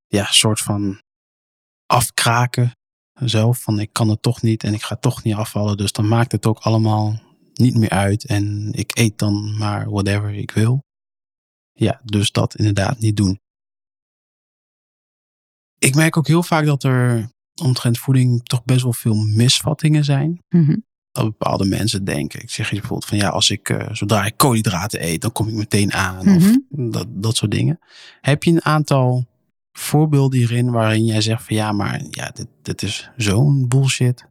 ja, 0.06 0.24
soort 0.24 0.60
van 0.60 1.00
afkraken. 1.86 2.70
Zelf 3.12 3.58
van, 3.62 3.80
ik 3.80 3.92
kan 3.92 4.08
het 4.08 4.22
toch 4.22 4.42
niet 4.42 4.64
en 4.64 4.74
ik 4.74 4.82
ga 4.82 4.96
toch 4.96 5.22
niet 5.22 5.34
afvallen. 5.34 5.76
Dus 5.76 5.92
dan 5.92 6.08
maakt 6.08 6.32
het 6.32 6.46
ook 6.46 6.58
allemaal 6.58 7.20
niet 7.54 7.74
meer 7.76 7.90
uit. 7.90 8.24
En 8.26 8.72
ik 8.72 8.98
eet 8.98 9.18
dan 9.18 9.56
maar 9.56 9.90
whatever 9.90 10.34
ik 10.34 10.50
wil. 10.50 10.82
Ja, 11.72 12.00
dus 12.04 12.30
dat 12.30 12.54
inderdaad 12.54 12.98
niet 12.98 13.16
doen. 13.16 13.38
Ik 15.78 15.94
merk 15.94 16.16
ook 16.16 16.26
heel 16.26 16.42
vaak 16.42 16.64
dat 16.64 16.82
er 16.82 17.28
omtrent 17.62 17.98
voeding 17.98 18.42
toch 18.44 18.64
best 18.64 18.82
wel 18.82 18.92
veel 18.92 19.14
misvattingen 19.14 20.04
zijn. 20.04 20.42
mhm. 20.48 20.76
bepaalde 21.12 21.64
mensen 21.64 22.04
denken. 22.04 22.42
Ik 22.42 22.50
zeg 22.50 22.66
je 22.70 22.74
bijvoorbeeld 22.74 23.08
van 23.08 23.18
ja, 23.18 23.28
als 23.28 23.50
ik 23.50 23.68
uh, 23.68 23.88
zodra 23.92 24.24
ik 24.24 24.36
koolhydraten 24.36 25.04
eet, 25.06 25.20
dan 25.20 25.32
kom 25.32 25.48
ik 25.48 25.54
meteen 25.54 25.92
aan. 25.92 26.24
Mhm. 26.24 26.36
Of 26.36 26.56
dat, 26.68 27.06
dat 27.10 27.36
soort 27.36 27.50
dingen. 27.50 27.78
Heb 28.20 28.42
je 28.42 28.50
een 28.50 28.64
aantal 28.64 29.26
voorbeelden 29.72 30.38
hierin 30.38 30.70
waarin 30.70 31.04
jij 31.04 31.20
zegt 31.20 31.42
van 31.42 31.56
ja, 31.56 31.72
maar 31.72 32.02
ja, 32.10 32.30
dit, 32.34 32.46
dit 32.62 32.82
is 32.82 33.10
zo'n 33.16 33.68
bullshit. 33.68 34.26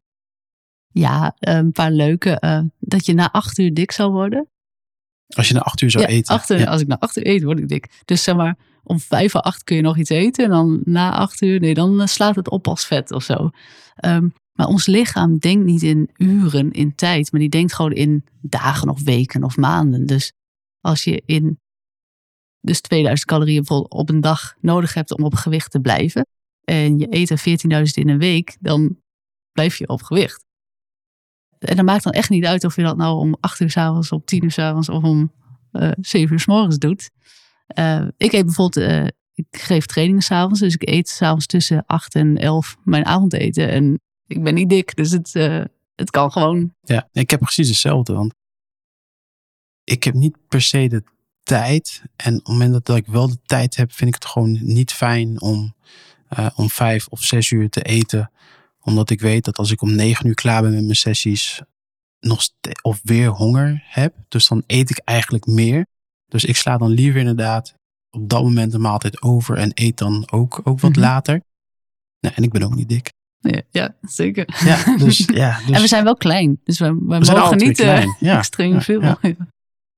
Ja, 0.92 1.36
een 1.40 1.72
paar 1.72 1.92
leuke. 1.92 2.40
eh, 2.40 2.62
dat 2.80 3.06
je 3.06 3.14
na 3.14 3.32
acht 3.32 3.58
uur 3.58 3.74
dik 3.74 3.92
zou 3.92 4.12
worden. 4.12 4.50
Als 5.36 5.48
je 5.48 5.54
na 5.54 5.60
acht 5.60 5.82
uur 5.82 5.92
zou 5.92 6.04
ja, 6.04 6.10
eten. 6.10 6.36
acht 6.36 6.50
uur- 6.50 6.60
Ja. 6.60 6.66
Als 6.66 6.82
ik 6.82 6.88
na 6.88 7.00
acht 7.00 7.18
uur 7.18 7.28
eet, 7.28 7.44
word 7.44 7.60
ik 7.60 7.68
dik. 7.68 8.02
Dus 8.06 8.24
zeg 8.24 8.36
maar, 8.36 8.58
om 8.86 9.00
vijf 9.00 9.32
voor 9.32 9.42
acht 9.42 9.64
kun 9.64 9.76
je 9.76 9.82
nog 9.82 9.98
iets 9.98 10.10
eten. 10.10 10.44
En 10.44 10.50
dan 10.50 10.82
na 10.84 11.12
acht 11.12 11.42
uur, 11.42 11.60
nee, 11.60 11.74
dan 11.74 12.02
eh, 12.02 12.08
slaat 12.08 12.36
het 12.36 12.50
op 12.50 12.68
als 12.68 12.86
vet 12.86 13.12
of 13.12 13.24
zo. 13.24 13.50
Ehm, 13.96 14.28
maar 14.54 14.68
ons 14.68 14.86
lichaam 14.86 15.38
denkt 15.38 15.66
niet 15.66 15.82
in 15.82 16.10
uren, 16.18 16.72
in 16.72 16.96
tijd. 16.96 17.32
Maar 17.32 17.42
die 17.42 17.50
denkt 17.50 17.74
gewoon 17.74 17.92
in 17.92 18.24
dagen 18.42 18.90
of 18.90 19.04
weken 19.04 19.44
of 19.44 19.58
maanden. 19.58 20.06
Dus 20.06 20.34
als 20.82 21.04
je 21.04 21.24
in 21.26 21.60
dus 22.62 22.82
2000 22.82 23.30
calorieën 23.30 23.70
op 23.70 24.10
een 24.10 24.22
dag 24.22 24.56
nodig 24.62 24.94
hebt 24.94 25.18
om 25.18 25.24
op 25.24 25.34
gewicht 25.34 25.72
te 25.72 25.80
blijven. 25.80 26.28
En 26.64 26.98
je 26.98 27.08
eet 27.10 27.30
er 27.30 27.40
14.000 27.40 27.84
in 27.94 28.10
een 28.10 28.18
week, 28.18 28.58
dan 28.60 28.98
blijf 29.52 29.76
je 29.76 29.88
op 29.88 30.02
gewicht. 30.02 30.46
En 31.60 31.76
dat 31.76 31.86
maakt 31.86 32.04
dan 32.04 32.14
echt 32.14 32.30
niet 32.30 32.46
uit 32.46 32.64
of 32.64 32.76
je 32.76 32.82
dat 32.82 32.98
nou 32.98 33.20
om 33.20 33.38
8 33.40 33.60
uur 33.60 33.70
s 33.70 33.78
avonds, 33.78 34.12
om 34.12 34.24
10 34.26 34.44
uur 34.44 34.52
s 34.52 34.60
avonds 34.60 34.90
of 34.90 35.04
om 35.04 35.32
eh 35.72 35.92
7 36.02 36.34
uur 36.34 36.40
s 36.40 36.46
morgens 36.46 36.78
doet. 36.78 37.12
Eh, 37.68 38.08
ik 38.18 38.34
eet 38.34 38.46
bijvoorbeeld, 38.46 38.88
eh, 38.88 39.08
ik 39.34 39.46
geef 39.52 39.86
trainingen 39.86 40.22
s'avonds, 40.22 40.60
dus 40.60 40.74
ik 40.74 40.90
eet 40.90 41.10
s'avonds 41.10 41.46
tussen 41.46 41.86
8 41.86 42.16
en 42.16 42.38
11 42.38 42.78
mijn 42.84 43.06
avondeten. 43.06 43.70
En 43.70 44.00
ik 44.28 44.44
ben 44.44 44.54
niet 44.54 44.70
dik, 44.70 44.96
dus 44.96 45.12
het, 45.12 45.36
eh, 45.36 45.64
het 45.96 46.10
kan 46.10 46.32
gewoon. 46.32 46.74
Ja, 46.82 47.10
ik 47.12 47.30
heb 47.30 47.40
precies 47.40 47.68
hetzelfde. 47.68 48.14
Want 48.14 48.34
ik 49.84 50.04
heb 50.04 50.14
niet 50.14 50.38
per 50.48 50.62
se 50.62 50.88
de 50.88 51.04
tijd. 51.44 52.02
En 52.16 52.34
op 52.34 52.40
het 52.40 52.48
moment 52.48 52.86
dat 52.86 52.98
ik 52.98 53.06
wel 53.06 53.28
de 53.28 53.40
tijd 53.46 53.76
heb, 53.76 53.92
vind 53.92 54.10
ik 54.10 54.16
het 54.16 54.26
gewoon 54.26 54.60
niet 54.62 54.92
fijn 54.92 55.42
om, 55.42 55.76
om 56.56 56.70
vijf 56.70 57.08
of 57.08 57.22
zes 57.22 57.52
uur 57.52 57.70
te 57.70 57.82
eten. 57.82 58.32
Omdat 58.82 59.10
ik 59.10 59.22
weet 59.22 59.46
dat 59.46 59.58
als 59.58 59.72
ik 59.72 59.82
om 59.82 59.96
negen 59.96 60.28
uur 60.28 60.34
klaar 60.34 60.62
ben 60.62 60.74
met 60.74 60.84
mijn 60.84 60.96
sessies, 60.96 61.62
nog 62.20 62.48
of 62.82 63.00
weer 63.04 63.30
honger 63.30 63.84
heb. 63.86 64.16
Dus 64.28 64.48
dan 64.48 64.64
eet 64.68 64.90
ik 64.90 64.98
eigenlijk 64.98 65.46
meer. 65.46 65.86
Dus 66.28 66.46
ik 66.46 66.56
sla 66.56 66.78
dan 66.78 66.90
liever 66.90 67.20
inderdaad 67.20 67.74
op 68.10 68.30
dat 68.30 68.44
moment 68.44 68.72
de 68.72 68.78
maaltijd 68.80 69.22
over 69.22 69.58
en 69.58 69.72
eet 69.74 69.98
dan 69.98 70.28
ook, 70.32 70.62
ook 70.64 70.80
wat 70.80 70.92
Mhm. 70.92 71.00
later. 71.00 71.42
Nee, 72.20 72.32
en 72.32 72.44
ik 72.44 72.52
ben 72.52 72.64
ook 72.64 72.76
niet 72.76 72.90
dik. 72.90 73.14
Ja, 73.40 73.62
ja 73.72 73.96
zeker. 74.02 74.46
Ja, 74.66 74.96
dus, 74.98 75.18
ja, 75.44 75.58
dus, 75.66 75.76
en 75.76 75.82
we 75.82 75.88
zijn 75.88 76.04
wel 76.04 76.16
klein, 76.16 76.60
dus 76.64 76.80
we, 76.80 76.86
we 76.94 77.18
mogen 77.20 77.58
niet 77.58 77.80
eh, 77.80 77.86
klein. 77.86 78.16
Ja, 78.20 78.38
extreem 78.38 78.82
veel. 78.82 79.18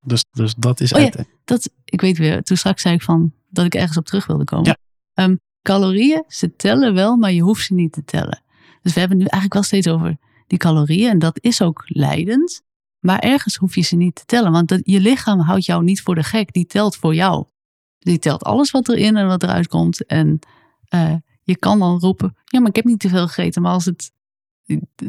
dus, 0.05 0.25
dus 0.31 0.55
dat 0.55 0.79
is 0.79 0.93
Oh 0.93 0.99
uit- 0.99 1.25
dat, 1.45 1.69
ik 1.85 2.01
weet 2.01 2.17
weer, 2.17 2.43
toen 2.43 2.57
straks 2.57 2.81
zei 2.81 2.95
ik 2.95 3.01
van 3.01 3.33
dat 3.49 3.65
ik 3.65 3.75
ergens 3.75 3.97
op 3.97 4.05
terug 4.05 4.25
wilde 4.25 4.43
komen. 4.43 4.77
Ehm, 5.13 5.35
calorieën, 5.61 6.23
ze 6.27 6.55
tellen 6.55 6.93
wel, 6.93 7.15
maar 7.15 7.31
je 7.31 7.41
hoeft 7.41 7.65
ze 7.65 7.73
niet 7.73 7.91
te 7.91 8.03
tellen. 8.03 8.41
Dus 8.81 8.93
we 8.93 8.99
hebben 8.99 9.17
nu 9.17 9.23
eigenlijk 9.23 9.53
wel 9.53 9.63
steeds 9.63 9.87
over 9.87 10.17
die 10.47 10.57
calorieën. 10.57 11.09
En 11.09 11.19
dat 11.19 11.37
is 11.41 11.61
ook 11.61 11.83
leidend. 11.87 12.61
Maar 13.07 13.19
ergens 13.19 13.55
hoef 13.55 13.75
je 13.75 13.81
ze 13.81 13.95
niet 13.95 14.15
te 14.15 14.25
tellen. 14.25 14.51
Want 14.51 14.79
je 14.83 14.99
lichaam 14.99 15.39
houdt 15.39 15.65
jou 15.65 15.83
niet 15.83 16.01
voor 16.01 16.15
de 16.15 16.23
gek. 16.23 16.53
Die 16.53 16.65
telt 16.65 16.95
voor 16.95 17.15
jou. 17.15 17.45
Die 17.99 18.19
telt 18.19 18.43
alles 18.43 18.71
wat 18.71 18.89
erin 18.89 19.15
en 19.15 19.27
wat 19.27 19.43
eruit 19.43 19.67
komt. 19.67 20.05
En 20.05 20.39
eh, 20.87 21.15
je 21.43 21.57
kan 21.57 21.79
dan 21.79 21.99
roepen, 21.99 22.35
ja, 22.43 22.59
maar 22.59 22.69
ik 22.69 22.75
heb 22.75 22.85
niet 22.85 22.99
te 22.99 23.09
veel 23.09 23.27
gegeten. 23.27 23.61
Maar 23.61 23.71
als 23.71 23.85
het, 23.85 24.11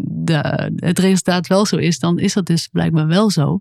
de, 0.04 0.72
het 0.76 0.98
resultaat 0.98 1.46
wel 1.46 1.66
zo 1.66 1.76
is, 1.76 1.98
dan 1.98 2.18
is 2.18 2.32
dat 2.32 2.46
dus 2.46 2.68
blijkbaar 2.68 3.06
wel 3.06 3.30
zo. 3.30 3.60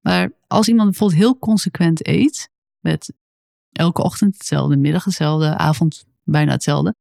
Maar 0.00 0.32
als 0.46 0.68
iemand 0.68 0.90
bijvoorbeeld 0.90 1.20
heel 1.20 1.38
consequent 1.38 2.06
eet, 2.06 2.50
met 2.80 3.12
elke 3.72 4.02
ochtend 4.02 4.34
hetzelfde, 4.34 4.76
middag 4.76 5.04
hetzelfde, 5.04 5.56
avond 5.56 6.04
bijna 6.24 6.52
hetzelfde, 6.52 6.94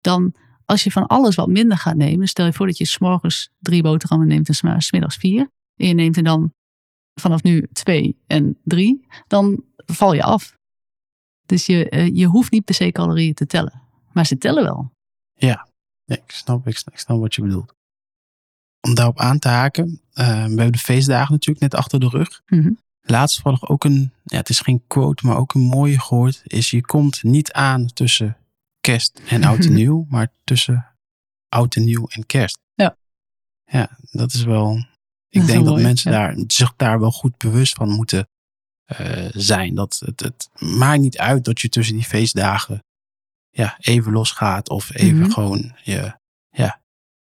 dan 0.00 0.34
als 0.64 0.84
je 0.84 0.90
van 0.90 1.06
alles 1.06 1.34
wat 1.34 1.48
minder 1.48 1.78
gaat 1.78 1.96
nemen, 1.96 2.28
stel 2.28 2.46
je 2.46 2.52
voor 2.52 2.66
dat 2.66 2.78
je 2.78 2.86
s'morgens 2.86 3.50
drie 3.58 3.82
boterhammen 3.82 4.28
neemt 4.28 4.48
en 4.48 4.82
smiddags 4.82 5.16
vier, 5.16 5.50
en 5.76 5.86
je 5.86 5.94
neemt 5.94 6.16
er 6.16 6.22
dan 6.22 6.52
vanaf 7.14 7.42
nu 7.42 7.68
twee 7.72 8.16
en 8.26 8.58
drie, 8.64 9.06
dan 9.26 9.64
val 9.76 10.12
je 10.12 10.22
af. 10.22 10.56
Dus 11.46 11.66
je, 11.66 11.88
eh, 11.88 12.16
je 12.16 12.26
hoeft 12.26 12.50
niet 12.50 12.64
per 12.64 12.74
se 12.74 12.92
calorieën 12.92 13.34
te 13.34 13.46
tellen. 13.46 13.82
Maar 14.12 14.26
ze 14.26 14.38
tellen 14.38 14.62
wel. 14.62 14.90
Nee, 16.06 16.18
ik 16.18 16.30
snap, 16.30 16.66
ik 16.66 16.76
snap, 16.76 16.94
ik 16.94 17.00
snap 17.00 17.20
wat 17.20 17.34
je 17.34 17.42
bedoelt. 17.42 17.74
Om 18.80 18.94
daarop 18.94 19.18
aan 19.18 19.38
te 19.38 19.48
haken, 19.48 20.00
eh, 20.12 20.26
we 20.26 20.32
hebben 20.32 20.72
de 20.72 20.78
feestdagen 20.78 21.32
natuurlijk 21.32 21.60
net 21.60 21.74
achter 21.74 22.00
de 22.00 22.08
rug. 22.08 22.42
Mhm. 22.46 22.72
Laatst 23.00 23.34
toevallig 23.34 23.68
ook 23.68 23.84
een, 23.84 24.12
ja, 24.24 24.36
het 24.36 24.48
is 24.48 24.60
geen 24.60 24.82
quote, 24.86 25.26
maar 25.26 25.36
ook 25.36 25.54
een 25.54 25.60
mooie 25.60 26.00
gehoord, 26.00 26.42
is 26.44 26.70
je 26.70 26.80
komt 26.80 27.22
niet 27.22 27.52
aan 27.52 27.86
tussen 27.86 28.36
kerst 28.80 29.20
en 29.28 29.44
oud 29.44 29.64
en 29.64 29.72
nieuw, 29.82 30.06
maar 30.08 30.32
tussen 30.44 30.94
oud 31.48 31.74
en 31.74 31.84
nieuw 31.84 32.06
en 32.06 32.26
kerst. 32.26 32.58
Ja. 32.74 32.96
Ja, 33.64 33.98
dat 34.10 34.32
is 34.32 34.42
wel, 34.42 34.86
ik 35.40 35.46
denk 35.46 35.64
dat 35.64 35.72
mooi, 35.72 35.82
mensen 35.82 36.12
ja. 36.12 36.18
daar, 36.18 36.44
zich 36.46 36.72
daar 36.76 37.00
wel 37.00 37.10
goed 37.12 37.36
bewust 37.36 37.74
van 37.74 37.88
moeten 37.88 38.28
eh, 38.84 39.28
zijn. 39.32 39.74
Dat 39.74 40.02
het, 40.04 40.20
het 40.20 40.48
maakt 40.58 41.00
niet 41.00 41.18
uit 41.18 41.44
dat 41.44 41.60
je 41.60 41.68
tussen 41.68 41.94
die 41.94 42.04
feestdagen 42.04 42.84
ja, 43.50 43.76
even 43.80 44.12
losgaat 44.12 44.68
of 44.68 44.94
even 44.94 45.18
Mhm. 45.18 45.30
gewoon 45.30 45.72
je 45.82 46.18
ja, 46.50 46.80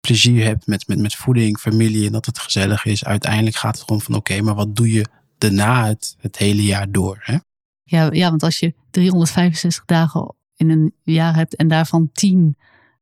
plezier 0.00 0.44
hebt 0.44 0.66
met, 0.66 0.88
met, 0.88 0.98
met 0.98 1.14
voeding, 1.14 1.58
familie 1.58 2.06
en 2.06 2.12
dat 2.12 2.26
het 2.26 2.38
gezellig 2.38 2.84
is. 2.84 3.04
Uiteindelijk 3.04 3.56
gaat 3.56 3.74
het 3.74 3.84
gewoon 3.84 4.00
van 4.00 4.14
oké, 4.14 4.40
maar 4.40 4.54
wat 4.54 4.76
doe 4.76 4.92
je 4.92 5.06
daarna 5.38 5.86
het, 5.86 6.16
het 6.18 6.36
hele 6.36 6.62
jaar 6.62 6.90
door? 6.90 7.18
Hè? 7.20 7.36
Ja, 7.82 8.12
ja, 8.12 8.28
want 8.28 8.42
als 8.42 8.58
je 8.58 8.74
365 8.90 9.84
dagen 9.84 10.34
in 10.56 10.70
een 10.70 10.94
jaar 11.02 11.34
hebt 11.34 11.56
en 11.56 11.68
daarvan 11.68 12.10
10 12.12 12.56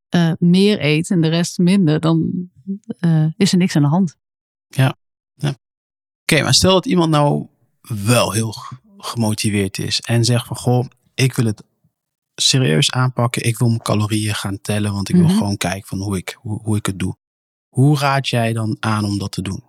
eh, 0.08 0.32
meer 0.38 0.84
eet 0.84 1.10
en 1.10 1.20
de 1.20 1.28
rest 1.28 1.58
minder, 1.58 2.00
dan 2.00 2.48
eh, 2.98 3.26
is 3.36 3.52
er 3.52 3.58
niks 3.58 3.76
aan 3.76 3.82
de 3.82 3.88
hand. 3.88 4.16
Oké, 6.28 6.42
maar 6.42 6.54
stel 6.54 6.72
dat 6.72 6.86
iemand 6.86 7.10
nou 7.10 7.46
wel 8.04 8.32
heel 8.32 8.54
gemotiveerd 8.98 9.78
is 9.78 10.00
en 10.00 10.24
zegt 10.24 10.46
van 10.46 10.56
goh, 10.56 10.86
ik 11.14 11.32
wil 11.34 11.46
het 11.46 11.62
serieus 12.34 12.90
aanpakken. 12.90 13.42
Ik 13.44 13.58
wil 13.58 13.68
mijn 13.68 13.82
calorieën 13.82 14.34
gaan 14.34 14.60
tellen, 14.60 14.92
want 14.92 15.08
ik 15.08 15.14
wil 15.14 15.24
Mhm. 15.24 15.36
gewoon 15.36 15.56
kijken 15.56 15.88
van 15.88 15.98
hoe 15.98 16.16
ik, 16.16 16.36
hoe, 16.40 16.62
hoe 16.62 16.76
ik 16.76 16.86
het 16.86 16.98
doe. 16.98 17.16
Hoe 17.68 17.98
raad 17.98 18.28
jij 18.28 18.52
dan 18.52 18.76
aan 18.80 19.04
om 19.04 19.18
dat 19.18 19.32
te 19.32 19.42
doen? 19.42 19.64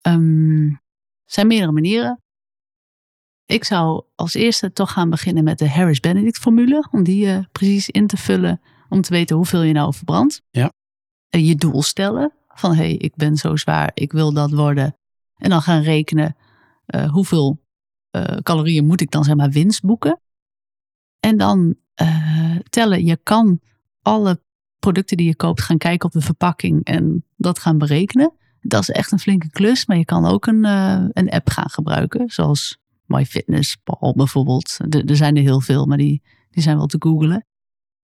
Ehm, 0.00 0.68
Er 0.68 1.32
zijn 1.32 1.46
meerdere 1.46 1.72
manieren. 1.72 2.22
Ik 3.46 3.64
zou 3.64 4.04
als 4.14 4.34
eerste 4.34 4.72
toch 4.72 4.92
gaan 4.92 5.10
beginnen 5.10 5.44
met 5.44 5.58
de 5.58 5.70
Harris-Benedict 5.70 6.38
formule. 6.38 6.88
Om 6.90 7.02
die 7.04 7.26
eh, 7.26 7.44
precies 7.52 7.88
in 7.88 8.06
te 8.06 8.16
vullen. 8.16 8.60
Om 8.88 9.00
te 9.02 9.10
weten 9.12 9.36
hoeveel 9.36 9.62
je 9.62 9.72
nou 9.72 9.94
verbrandt. 9.94 10.42
Ja. 10.50 10.72
En 11.28 11.44
je 11.44 11.54
doel 11.56 11.82
stellen. 11.82 12.32
Van 12.56 12.70
hé, 12.70 12.76
hey, 12.76 12.92
ik 12.92 13.14
ben 13.14 13.36
zo 13.36 13.56
zwaar. 13.56 13.90
Ik 13.94 14.12
wil 14.12 14.32
dat 14.32 14.50
worden. 14.50 14.96
En 15.36 15.50
dan 15.50 15.62
gaan 15.62 15.82
rekenen. 15.82 16.36
eh, 16.86 17.10
hoeveel 17.10 17.62
eh, 18.10 18.36
calorieën 18.36 18.86
moet 18.86 19.00
ik 19.00 19.10
dan 19.10 19.24
zeg 19.24 19.34
maar 19.34 19.50
winst 19.50 19.82
boeken. 19.82 20.20
En 21.20 21.36
dan 21.36 21.74
eh, 21.94 22.56
tellen. 22.68 23.04
Je 23.04 23.18
kan 23.22 23.60
alle 24.02 24.42
producten 24.78 25.16
die 25.16 25.26
je 25.26 25.36
koopt 25.36 25.62
gaan 25.62 25.78
kijken 25.78 26.06
op 26.06 26.12
de 26.12 26.20
verpakking. 26.20 26.84
En 26.84 27.24
dat 27.36 27.58
gaan 27.58 27.78
berekenen. 27.78 28.32
Dat 28.60 28.80
is 28.80 28.90
echt 28.90 29.12
een 29.12 29.18
flinke 29.18 29.50
klus, 29.50 29.86
maar 29.86 29.96
je 29.96 30.04
kan 30.04 30.26
ook 30.26 30.46
een, 30.46 30.64
een 31.12 31.30
app 31.30 31.48
gaan 31.50 31.70
gebruiken, 31.70 32.30
zoals 32.30 32.78
MyFitnessPal 33.06 34.14
bijvoorbeeld. 34.16 34.78
Er, 34.90 35.04
er 35.04 35.16
zijn 35.16 35.36
er 35.36 35.42
heel 35.42 35.60
veel, 35.60 35.86
maar 35.86 35.98
die, 35.98 36.22
die 36.50 36.62
zijn 36.62 36.76
wel 36.76 36.86
te 36.86 36.96
googlen. 36.98 37.46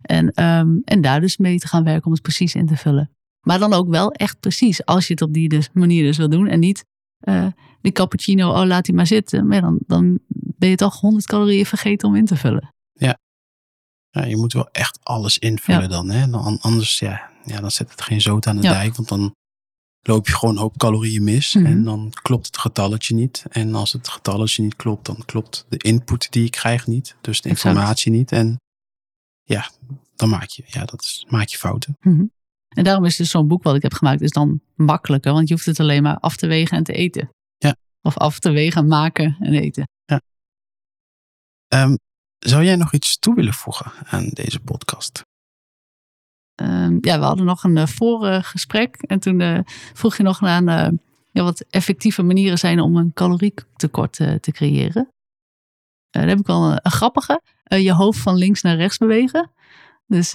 En, 0.01 0.31
ehm, 0.33 0.79
en 0.85 1.01
daar 1.01 1.21
dus 1.21 1.37
mee 1.37 1.59
te 1.59 1.69
gaan 1.69 1.85
werken 1.85 2.07
om 2.07 2.13
het 2.13 2.23
precies 2.23 2.55
in 2.55 2.67
te 2.67 2.77
vullen. 2.77 3.11
Maar 3.41 3.59
dan 3.59 3.73
ook 3.73 3.89
wel 3.89 4.13
echt 4.13 4.41
precies, 4.41 4.85
als 4.85 5.07
je 5.07 5.13
het 5.13 5.23
op 5.23 5.33
die 5.33 5.49
dus, 5.49 5.69
manier 5.73 6.03
dus 6.03 6.17
wil 6.17 6.29
doen. 6.31 6.47
En 6.47 6.61
niet 6.61 6.85
eh, 7.19 7.47
die 7.81 7.93
cappuccino, 7.93 8.51
oh 8.51 8.67
laat 8.67 8.85
die 8.85 8.95
maar 8.95 9.07
zitten. 9.07 9.47
Maar 9.47 9.61
dan, 9.61 9.79
dan 9.87 10.19
ben 10.29 10.69
je 10.69 10.77
toch 10.77 11.01
100 11.01 11.27
calorieën 11.27 11.67
vergeten 11.67 12.09
om 12.09 12.17
in 12.17 12.25
te 12.27 12.37
vullen. 12.37 12.75
Ja, 14.13 14.25
je 14.25 14.37
moet 14.37 14.53
wel 14.53 14.69
echt 14.71 14.99
alles 15.03 15.39
invullen 15.39 15.83
Ja. 15.83 15.89
dan. 15.89 16.11
Hè? 16.11 16.29
Dan 16.31 16.59
anders 16.61 16.99
ja, 16.99 17.31
ja, 17.45 17.61
dan 17.61 17.71
zet 17.71 17.91
het 17.91 18.03
geen 18.03 18.21
zoot 18.21 18.47
aan 18.47 18.57
de 18.57 18.63
Ja. 18.63 18.73
dijk. 18.73 18.95
Want 18.97 19.09
dan 19.09 19.35
loop 20.03 20.27
je 20.27 20.35
gewoon 20.35 20.55
een 20.55 20.61
hoop 20.61 20.77
calorieën 20.79 21.25
mis. 21.25 21.55
Mhm. 21.55 21.67
En 21.67 21.85
dan 21.85 22.13
klopt 22.23 22.47
het 22.47 22.59
getalletje 22.59 23.15
niet. 23.15 23.45
En 23.51 23.75
als 23.75 23.93
het 23.93 24.09
getalletje 24.09 24.63
niet 24.63 24.77
klopt, 24.77 25.07
dan 25.07 25.23
klopt 25.25 25.67
de 25.69 25.77
input 25.77 26.33
die 26.33 26.43
je 26.43 26.51
krijgt 26.51 26.87
niet. 26.87 27.17
Dus 27.21 27.41
de 27.41 27.49
Exact. 27.49 27.67
informatie 27.75 28.13
niet. 28.13 28.33
En 28.33 28.61
ja, 29.43 29.71
dan 30.17 30.29
maak 30.29 30.49
je, 30.49 30.63
ja, 30.67 30.85
dat 30.85 31.03
is, 31.03 31.27
maak 31.29 31.49
je 31.49 31.59
fouten. 31.59 31.97
En 32.71 32.85
daarom 32.85 33.05
is 33.05 33.17
dus 33.17 33.31
zo'n 33.31 33.49
boek 33.49 33.63
wat 33.63 33.75
ik 33.75 33.83
heb 33.83 33.93
gemaakt, 33.93 34.21
is 34.21 34.31
dan 34.31 34.61
makkelijker. 34.75 35.33
Want 35.33 35.49
je 35.49 35.55
hoeft 35.55 35.67
het 35.67 35.81
alleen 35.81 36.03
maar 36.03 36.19
af 36.19 36.37
te 36.37 36.47
wegen 36.47 36.77
en 36.77 36.85
te 36.85 36.93
eten. 36.93 37.31
Ja. 37.59 37.77
Of 38.03 38.17
af 38.17 38.39
te 38.39 38.51
wegen, 38.51 38.87
maken 38.87 39.37
en 39.41 39.55
eten. 39.55 39.89
Ehm, 41.69 41.97
zou 42.39 42.65
jij 42.65 42.77
nog 42.77 42.93
iets 42.93 43.19
toe 43.19 43.35
willen 43.35 43.53
voegen 43.55 43.93
aan 44.05 44.29
deze 44.29 44.61
podcast? 44.61 45.23
ehm, 46.55 46.99
ja, 47.01 47.19
we 47.19 47.25
hadden 47.25 47.45
nog 47.45 47.65
een 47.65 47.77
uh, 47.77 47.87
voorgesprek. 47.87 48.97
en 48.97 49.21
toen 49.21 49.41
uh, 49.41 49.59
vroeg 49.93 50.17
je 50.17 50.23
nog 50.23 50.43
aan 50.43 50.69
uh, 50.69 50.89
ja, 51.31 51.43
wat 51.43 51.61
effectieve 51.71 52.23
manieren 52.23 52.59
zijn 52.59 52.81
om 52.81 52.97
een 52.97 53.13
calorietekort 53.13 54.13
te 54.13 54.51
creëren. 54.53 55.09
daar 56.11 56.29
heb 56.29 56.39
ik 56.39 56.47
wel 56.47 56.71
een, 56.71 56.79
een 56.83 56.91
grappige. 56.91 57.41
je 57.65 57.93
hoofd 57.93 58.19
van 58.21 58.37
links 58.37 58.63
naar 58.63 58.77
rechts 58.77 58.99
bewegen. 58.99 59.51
Dus 60.07 60.33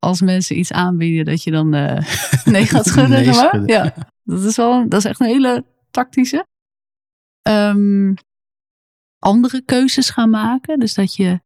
als 0.00 0.20
mensen 0.20 0.58
iets 0.58 0.72
aanbieden, 0.72 1.24
dat 1.24 1.42
je 1.42 1.50
dan 1.50 1.68
nee 2.44 2.66
gaat 2.66 2.86
schudden. 2.86 3.24
nee, 3.24 3.32
schudden. 3.32 3.66
Ja, 3.66 3.94
dat 4.22 4.42
is, 4.44 4.56
wel, 4.56 4.88
dat 4.88 4.98
is 4.98 5.04
echt 5.04 5.20
een 5.20 5.26
hele 5.26 5.64
tactische. 5.90 6.46
Um, 7.48 8.14
andere 9.18 9.62
keuzes 9.64 10.10
gaan 10.10 10.30
maken. 10.30 10.78
Dus 10.78 10.94
dat 10.94 11.14
je, 11.14 11.40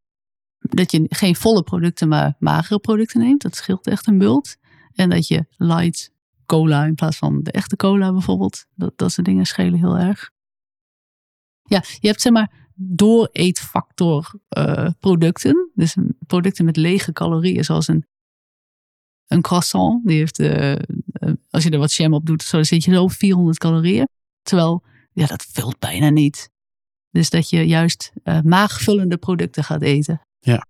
dat 0.59 0.91
je 0.91 1.05
geen 1.09 1.35
volle 1.35 1.63
producten, 1.63 2.07
maar 2.07 2.35
magere 2.39 2.79
producten 2.79 3.19
neemt. 3.19 3.41
Dat 3.41 3.55
scheelt 3.55 3.87
echt 3.87 4.07
een 4.07 4.17
bult. 4.17 4.57
En 4.93 5.09
dat 5.09 5.27
je 5.27 5.45
light 5.57 6.13
cola 6.45 6.85
in 6.85 6.95
plaats 6.95 7.17
van 7.17 7.43
de 7.43 7.51
echte 7.51 7.75
cola 7.75 8.11
bijvoorbeeld. 8.11 8.65
Dat, 8.75 8.97
dat 8.97 9.11
soort 9.11 9.27
dingen 9.27 9.45
schelen 9.45 9.79
heel 9.79 9.97
erg. 9.97 10.31
Ja, 11.63 11.83
je 11.99 12.07
hebt 12.07 12.21
zeg 12.21 12.33
maar 12.33 12.51
door 12.75 13.29
eetfactor 13.31 14.33
uh, 14.57 14.89
producten. 14.99 15.71
Dus 15.73 15.97
producten 16.27 16.65
met 16.65 16.77
lege 16.77 17.13
calorieën, 17.13 17.63
zoals 17.63 17.87
een, 17.87 18.05
een 19.27 19.41
croissant. 19.41 20.07
Die 20.07 20.17
heeft, 20.17 20.39
uh, 20.39 20.75
als 21.49 21.63
je 21.63 21.69
er 21.69 21.79
wat 21.79 21.93
jam 21.93 22.13
op 22.13 22.25
doet, 22.25 22.43
zo, 22.43 22.55
dan 22.55 22.65
zit 22.65 22.83
je 22.83 22.93
zo 22.93 23.03
op 23.03 23.11
400 23.11 23.57
calorieën. 23.57 24.07
Terwijl, 24.41 24.83
ja, 25.11 25.25
dat 25.25 25.45
vult 25.51 25.79
bijna 25.79 26.09
niet. 26.09 26.49
Dus 27.11 27.29
dat 27.29 27.49
je 27.49 27.67
juist 27.67 28.11
uh, 28.23 28.41
maagvullende 28.41 29.17
producten 29.17 29.63
gaat 29.63 29.81
eten. 29.81 30.21
Ja. 30.39 30.67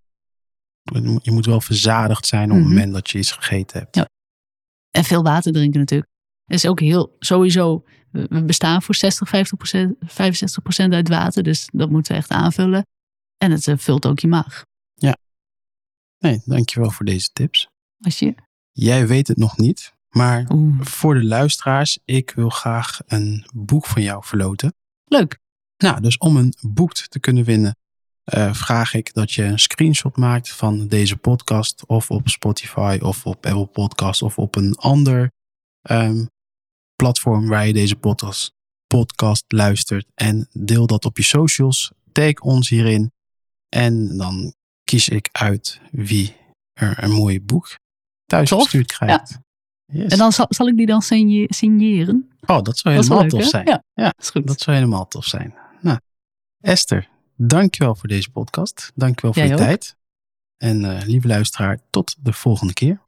Je 1.21 1.31
moet 1.31 1.45
wel 1.45 1.61
verzadigd 1.61 2.25
zijn 2.25 2.49
op 2.51 2.57
het 2.57 2.65
mhm. 2.65 2.73
moment 2.73 2.93
dat 2.93 3.09
je 3.09 3.17
iets 3.17 3.31
gegeten 3.31 3.79
hebt. 3.79 3.95
Ja. 3.95 4.09
En 4.91 5.03
veel 5.03 5.23
water 5.23 5.51
drinken 5.51 5.79
natuurlijk. 5.79 6.09
Het 6.45 6.55
is 6.55 6.67
ook 6.67 6.79
heel, 6.79 7.15
sowieso, 7.19 7.85
we 8.11 8.43
bestaan 8.43 8.81
voor 8.81 8.95
60, 8.95 9.29
50 9.29 9.57
procent, 9.57 9.95
65 9.99 10.63
procent 10.63 10.93
uit 10.93 11.09
water. 11.09 11.43
Dus 11.43 11.69
dat 11.71 11.89
moeten 11.89 12.11
we 12.11 12.17
echt 12.17 12.29
aanvullen. 12.29 12.85
En 13.37 13.51
het 13.51 13.67
vult 13.75 14.05
ook 14.05 14.19
je 14.19 14.27
maag. 14.27 14.63
Ja. 14.93 15.17
Nee, 16.19 16.41
dankjewel 16.45 16.91
voor 16.91 17.05
deze 17.05 17.29
tips. 17.33 17.67
Als 18.03 18.19
je. 18.19 18.35
Jij 18.77 19.07
weet 19.07 19.27
het 19.27 19.37
nog 19.37 19.57
niet, 19.57 19.93
maar 20.09 20.47
voor 20.79 21.13
de 21.13 21.23
luisteraars, 21.23 21.99
ik 22.05 22.31
wil 22.31 22.49
graag 22.49 22.99
een 23.05 23.45
boek 23.53 23.85
van 23.85 24.01
jou 24.01 24.25
verloten. 24.25 24.75
Leuk. 25.05 25.39
Nou, 25.77 26.01
dus 26.01 26.17
om 26.17 26.37
een 26.37 26.53
boek 26.61 26.93
te 26.93 27.19
kunnen 27.19 27.43
winnen, 27.43 27.77
uh, 28.33 28.53
vraag 28.53 28.93
ik 28.93 29.13
dat 29.13 29.31
je 29.31 29.43
een 29.43 29.59
screenshot 29.59 30.17
maakt 30.17 30.49
van 30.49 30.87
deze 30.87 31.17
podcast, 31.17 31.85
of 31.85 32.11
op 32.11 32.29
Spotify, 32.29 32.97
of 33.01 33.25
op 33.25 33.45
Apple 33.45 33.65
Podcast, 33.65 34.21
of 34.21 34.37
op 34.37 34.55
een 34.55 34.75
ander 34.75 35.31
um, 35.81 36.29
platform 36.95 37.47
waar 37.47 37.67
je 37.67 37.73
deze 37.73 37.95
podcast, 37.95 38.53
podcast 38.87 39.43
luistert. 39.47 40.07
En 40.13 40.47
deel 40.51 40.87
dat 40.87 41.05
op 41.05 41.17
je 41.17 41.23
socials. 41.23 41.91
Tag 42.11 42.39
ons 42.39 42.69
hierin. 42.69 43.11
En 43.69 44.17
dan 44.17 44.53
kies 44.83 45.09
ik 45.09 45.29
uit 45.31 45.81
wie 45.91 46.35
er 46.73 47.03
een 47.03 47.11
mooi 47.11 47.41
boek 47.41 47.83
thuis 48.25 48.51
gestuurd 48.51 48.91
krijgt. 48.91 49.29
Ja. 49.29 49.43
Yes. 49.87 50.11
En 50.11 50.17
dan 50.17 50.31
zal, 50.31 50.45
zal, 50.49 50.67
ik 50.67 50.77
die 50.77 50.85
dan 50.85 51.01
signeren? 51.47 52.29
Oh, 52.45 52.61
dat 52.61 52.77
zou 52.77 52.95
helemaal 52.95 53.27
tof 53.27 53.43
zijn. 53.43 53.65
Ja, 53.65 53.83
ja, 53.93 54.13
is 54.17 54.29
goed. 54.29 54.47
dat 54.47 54.61
zou 54.61 54.77
helemaal 54.77 55.07
tof 55.07 55.25
zijn. 55.25 55.53
Nou, 55.81 55.99
Esther, 56.61 57.09
dankjewel 57.35 57.95
voor 57.95 58.09
deze 58.09 58.29
podcast. 58.29 58.91
Dankjewel 58.95 59.33
voor 59.33 59.43
je 59.43 59.55
tijd. 59.55 59.95
En 60.57 60.83
uh, 60.83 61.01
lieve 61.05 61.27
luisteraar, 61.27 61.79
tot 61.89 62.15
de 62.19 62.33
volgende 62.33 62.73
keer. 62.73 62.99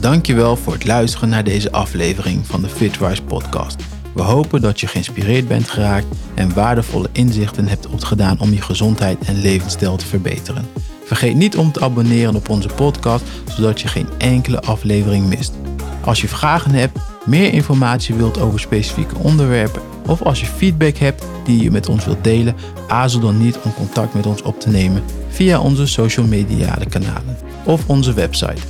Dankjewel 0.00 0.56
voor 0.56 0.72
het 0.72 0.86
luisteren 0.86 1.28
naar 1.28 1.44
deze 1.44 1.72
aflevering 1.72 2.46
van 2.46 2.62
de 2.62 2.68
Fitwise 2.68 3.22
podcast. 3.22 3.82
We 4.14 4.22
hopen 4.22 4.60
dat 4.60 4.80
je 4.80 4.86
geïnspireerd 4.86 5.48
bent 5.48 5.68
geraakt 5.68 6.06
en 6.34 6.54
waardevolle 6.54 7.08
inzichten 7.12 7.68
hebt 7.68 7.86
opgedaan 7.86 8.40
om 8.40 8.52
je 8.52 8.62
gezondheid 8.62 9.24
en 9.24 9.40
levensstijl 9.40 9.96
te 9.96 10.06
verbeteren. 10.06 10.66
Vergeet 11.10 11.36
niet 11.36 11.56
om 11.56 11.72
te 11.72 11.80
abonneren 11.80 12.34
op 12.34 12.48
onze 12.48 12.68
podcast, 12.68 13.24
zodat 13.54 13.80
je 13.80 13.88
geen 13.88 14.08
enkele 14.18 14.60
aflevering 14.60 15.26
mist. 15.26 15.52
Als 16.04 16.20
je 16.20 16.28
vragen 16.28 16.70
hebt, 16.70 16.98
meer 17.24 17.52
informatie 17.52 18.14
wilt 18.14 18.40
over 18.40 18.60
specifieke 18.60 19.14
onderwerpen 19.16 19.82
of 20.06 20.22
als 20.22 20.40
je 20.40 20.46
feedback 20.46 20.96
hebt 20.96 21.24
die 21.44 21.62
je 21.62 21.70
met 21.70 21.88
ons 21.88 22.04
wilt 22.04 22.24
delen, 22.24 22.54
aarzel 22.88 23.20
dan 23.20 23.42
niet 23.42 23.58
om 23.64 23.74
contact 23.74 24.14
met 24.14 24.26
ons 24.26 24.42
op 24.42 24.60
te 24.60 24.68
nemen 24.68 25.02
via 25.28 25.60
onze 25.60 25.86
social 25.86 26.26
media 26.26 26.78
kanalen 26.88 27.36
of 27.64 27.86
onze 27.86 28.12
website. 28.12 28.62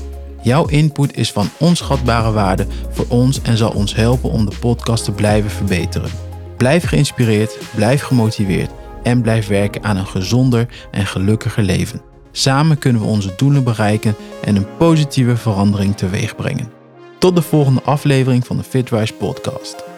Jouw 0.42 0.66
input 0.66 1.16
is 1.16 1.32
van 1.32 1.48
onschatbare 1.58 2.32
waarde 2.32 2.66
voor 2.90 3.06
ons 3.08 3.42
en 3.42 3.56
zal 3.56 3.70
ons 3.70 3.94
helpen 3.94 4.30
om 4.30 4.44
de 4.44 4.56
podcast 4.60 5.04
te 5.04 5.12
blijven 5.12 5.50
verbeteren. 5.50 6.10
Blijf 6.56 6.84
geïnspireerd, 6.84 7.58
blijf 7.74 8.02
gemotiveerd 8.02 8.70
en 9.02 9.22
blijf 9.22 9.46
werken 9.46 9.82
aan 9.82 9.96
een 9.96 10.06
gezonder 10.06 10.66
en 10.90 11.06
gelukkiger 11.06 11.62
leven. 11.62 12.09
Samen 12.32 12.78
kunnen 12.78 13.02
we 13.02 13.08
onze 13.08 13.32
doelen 13.36 13.64
bereiken 13.64 14.14
en 14.44 14.56
een 14.56 14.76
positieve 14.76 15.36
verandering 15.36 15.96
teweeg 15.96 16.36
brengen. 16.36 16.72
Tot 17.18 17.36
de 17.36 17.42
volgende 17.42 17.82
aflevering 17.82 18.46
van 18.46 18.56
de 18.56 18.62
Fitwise 18.62 19.14
podcast. 19.14 19.89